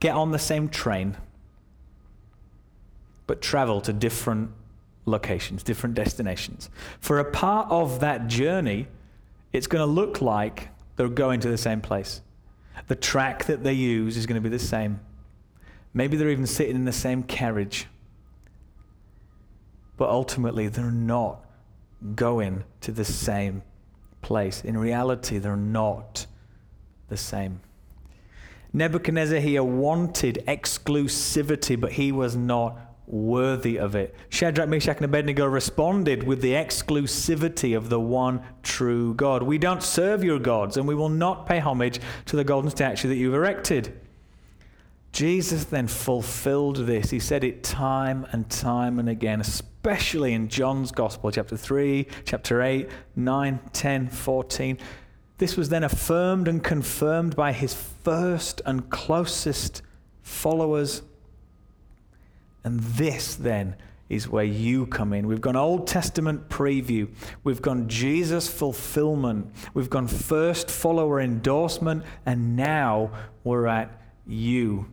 get 0.00 0.14
on 0.14 0.30
the 0.30 0.38
same 0.38 0.68
train 0.68 1.16
but 3.30 3.40
travel 3.40 3.80
to 3.80 3.92
different 3.92 4.50
locations, 5.06 5.62
different 5.62 5.94
destinations, 5.94 6.70
for 7.00 7.18
a 7.18 7.24
part 7.24 7.70
of 7.70 8.00
that 8.00 8.26
journey, 8.28 8.86
it's 9.52 9.66
going 9.66 9.80
to 9.80 9.92
look 9.92 10.20
like 10.20 10.68
they're 10.96 11.08
going 11.08 11.40
to 11.40 11.48
the 11.48 11.58
same 11.58 11.80
place. 11.80 12.20
The 12.88 12.94
track 12.94 13.44
that 13.46 13.62
they 13.62 13.72
use 13.72 14.16
is 14.16 14.26
going 14.26 14.40
to 14.40 14.48
be 14.48 14.54
the 14.54 14.62
same. 14.62 15.00
Maybe 15.92 16.16
they're 16.16 16.30
even 16.30 16.46
sitting 16.46 16.76
in 16.76 16.84
the 16.84 16.92
same 16.92 17.22
carriage. 17.22 17.86
But 19.96 20.08
ultimately, 20.08 20.68
they're 20.68 20.90
not 20.90 21.44
going 22.14 22.64
to 22.82 22.92
the 22.92 23.04
same 23.04 23.62
place. 24.22 24.62
In 24.64 24.78
reality, 24.78 25.38
they're 25.38 25.56
not 25.56 26.26
the 27.08 27.16
same. 27.16 27.60
Nebuchadnezzar 28.72 29.40
here 29.40 29.64
wanted 29.64 30.44
exclusivity, 30.46 31.78
but 31.78 31.92
he 31.92 32.12
was 32.12 32.36
not 32.36 32.78
worthy 33.10 33.78
of 33.78 33.94
it. 33.94 34.14
Shadrach, 34.28 34.68
Meshach, 34.68 34.96
and 34.96 35.04
Abednego 35.04 35.46
responded 35.46 36.22
with 36.22 36.40
the 36.40 36.52
exclusivity 36.52 37.76
of 37.76 37.88
the 37.88 38.00
one 38.00 38.42
true 38.62 39.14
God. 39.14 39.42
We 39.42 39.58
don't 39.58 39.82
serve 39.82 40.22
your 40.22 40.38
gods, 40.38 40.76
and 40.76 40.86
we 40.86 40.94
will 40.94 41.08
not 41.08 41.46
pay 41.46 41.58
homage 41.58 42.00
to 42.26 42.36
the 42.36 42.44
golden 42.44 42.70
statue 42.70 43.08
that 43.08 43.16
you've 43.16 43.34
erected. 43.34 44.00
Jesus 45.12 45.64
then 45.64 45.88
fulfilled 45.88 46.76
this. 46.76 47.10
He 47.10 47.18
said 47.18 47.42
it 47.42 47.64
time 47.64 48.26
and 48.30 48.48
time 48.48 48.98
and 48.98 49.08
again, 49.08 49.40
especially 49.40 50.34
in 50.34 50.48
John's 50.48 50.92
Gospel, 50.92 51.32
chapter 51.32 51.56
3, 51.56 52.06
chapter 52.24 52.62
8, 52.62 52.88
9, 53.16 53.60
10, 53.72 54.08
14. 54.08 54.78
This 55.38 55.56
was 55.56 55.68
then 55.68 55.82
affirmed 55.82 56.46
and 56.46 56.62
confirmed 56.62 57.34
by 57.34 57.52
his 57.52 57.74
first 57.74 58.60
and 58.64 58.88
closest 58.90 59.82
followers. 60.22 61.02
And 62.64 62.80
this 62.80 63.34
then 63.34 63.76
is 64.08 64.28
where 64.28 64.44
you 64.44 64.86
come 64.86 65.12
in. 65.12 65.26
We've 65.26 65.40
gone 65.40 65.56
Old 65.56 65.86
Testament 65.86 66.48
preview, 66.48 67.08
we've 67.44 67.62
gone 67.62 67.88
Jesus 67.88 68.48
fulfillment, 68.48 69.54
we've 69.72 69.88
gone 69.88 70.08
first 70.08 70.68
follower 70.68 71.20
endorsement, 71.20 72.04
and 72.26 72.56
now 72.56 73.12
we're 73.44 73.66
at 73.66 74.02
you. 74.26 74.86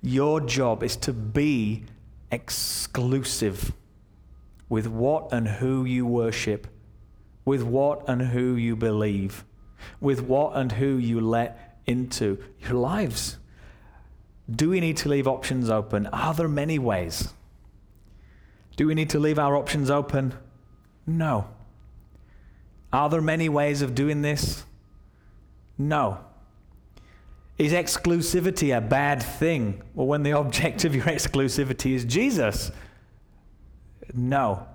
Your 0.00 0.40
job 0.40 0.82
is 0.82 0.96
to 0.98 1.12
be 1.12 1.84
exclusive 2.30 3.72
with 4.68 4.86
what 4.86 5.32
and 5.32 5.48
who 5.48 5.84
you 5.84 6.06
worship, 6.06 6.68
with 7.44 7.62
what 7.62 8.08
and 8.08 8.22
who 8.22 8.54
you 8.54 8.76
believe, 8.76 9.44
with 10.00 10.20
what 10.20 10.54
and 10.54 10.72
who 10.72 10.96
you 10.96 11.20
let 11.20 11.80
into 11.86 12.38
your 12.60 12.74
lives. 12.74 13.38
Do 14.50 14.70
we 14.70 14.80
need 14.80 14.96
to 14.98 15.08
leave 15.08 15.28
options 15.28 15.68
open? 15.68 16.06
Are 16.06 16.32
there 16.34 16.48
many 16.48 16.78
ways? 16.78 17.32
Do 18.76 18.86
we 18.86 18.94
need 18.94 19.10
to 19.10 19.18
leave 19.18 19.38
our 19.38 19.56
options 19.56 19.90
open? 19.90 20.34
No. 21.06 21.48
Are 22.92 23.10
there 23.10 23.20
many 23.20 23.48
ways 23.48 23.82
of 23.82 23.94
doing 23.94 24.22
this? 24.22 24.64
No. 25.76 26.20
Is 27.58 27.72
exclusivity 27.72 28.76
a 28.76 28.80
bad 28.80 29.22
thing? 29.22 29.82
Well, 29.94 30.06
when 30.06 30.22
the 30.22 30.32
object 30.44 30.84
of 30.84 30.94
your 30.94 31.04
exclusivity 31.04 31.92
is 31.92 32.04
Jesus? 32.04 32.70
No. 34.14 34.66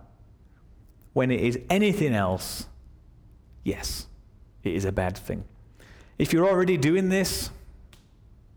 When 1.14 1.32
it 1.32 1.40
is 1.40 1.60
anything 1.70 2.14
else, 2.14 2.68
yes, 3.64 4.08
it 4.64 4.74
is 4.74 4.86
a 4.86 4.92
bad 4.92 5.18
thing. 5.18 5.46
If 6.20 6.34
you're 6.34 6.48
already 6.48 6.78
doing 6.78 7.10
this, 7.10 7.50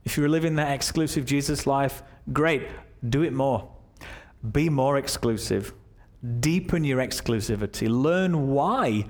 if 0.06 0.16
you're 0.16 0.28
living 0.28 0.54
that 0.54 0.72
exclusive 0.72 1.26
Jesus 1.26 1.66
life, 1.66 2.02
great, 2.32 2.68
do 3.06 3.22
it 3.22 3.32
more. 3.32 3.68
Be 4.52 4.68
more 4.68 4.96
exclusive. 4.96 5.74
Deepen 6.40 6.84
your 6.84 6.98
exclusivity. 6.98 7.88
Learn 7.90 8.48
why 8.48 9.04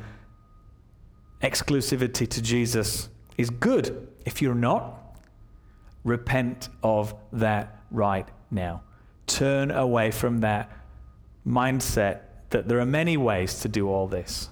exclusivity 1.42 2.26
to 2.26 2.40
Jesus 2.40 3.10
is 3.36 3.50
good. 3.50 4.08
If 4.24 4.40
you're 4.40 4.54
not, 4.54 5.20
repent 6.02 6.70
of 6.82 7.14
that 7.32 7.78
right 7.90 8.26
now. 8.50 8.82
Turn 9.26 9.70
away 9.70 10.10
from 10.10 10.40
that 10.40 10.70
mindset 11.46 12.20
that 12.50 12.68
there 12.68 12.80
are 12.80 12.86
many 12.86 13.18
ways 13.18 13.60
to 13.60 13.68
do 13.68 13.88
all 13.88 14.08
this 14.08 14.48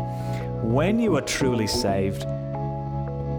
When 0.62 1.00
you 1.00 1.16
are 1.16 1.22
truly 1.22 1.66
saved, 1.66 2.22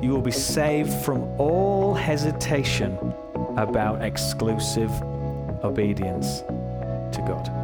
you 0.03 0.11
will 0.11 0.21
be 0.21 0.31
saved 0.31 0.91
from 0.91 1.23
all 1.39 1.93
hesitation 1.93 2.97
about 3.55 4.01
exclusive 4.01 4.91
obedience 5.63 6.41
to 6.41 7.23
God. 7.25 7.60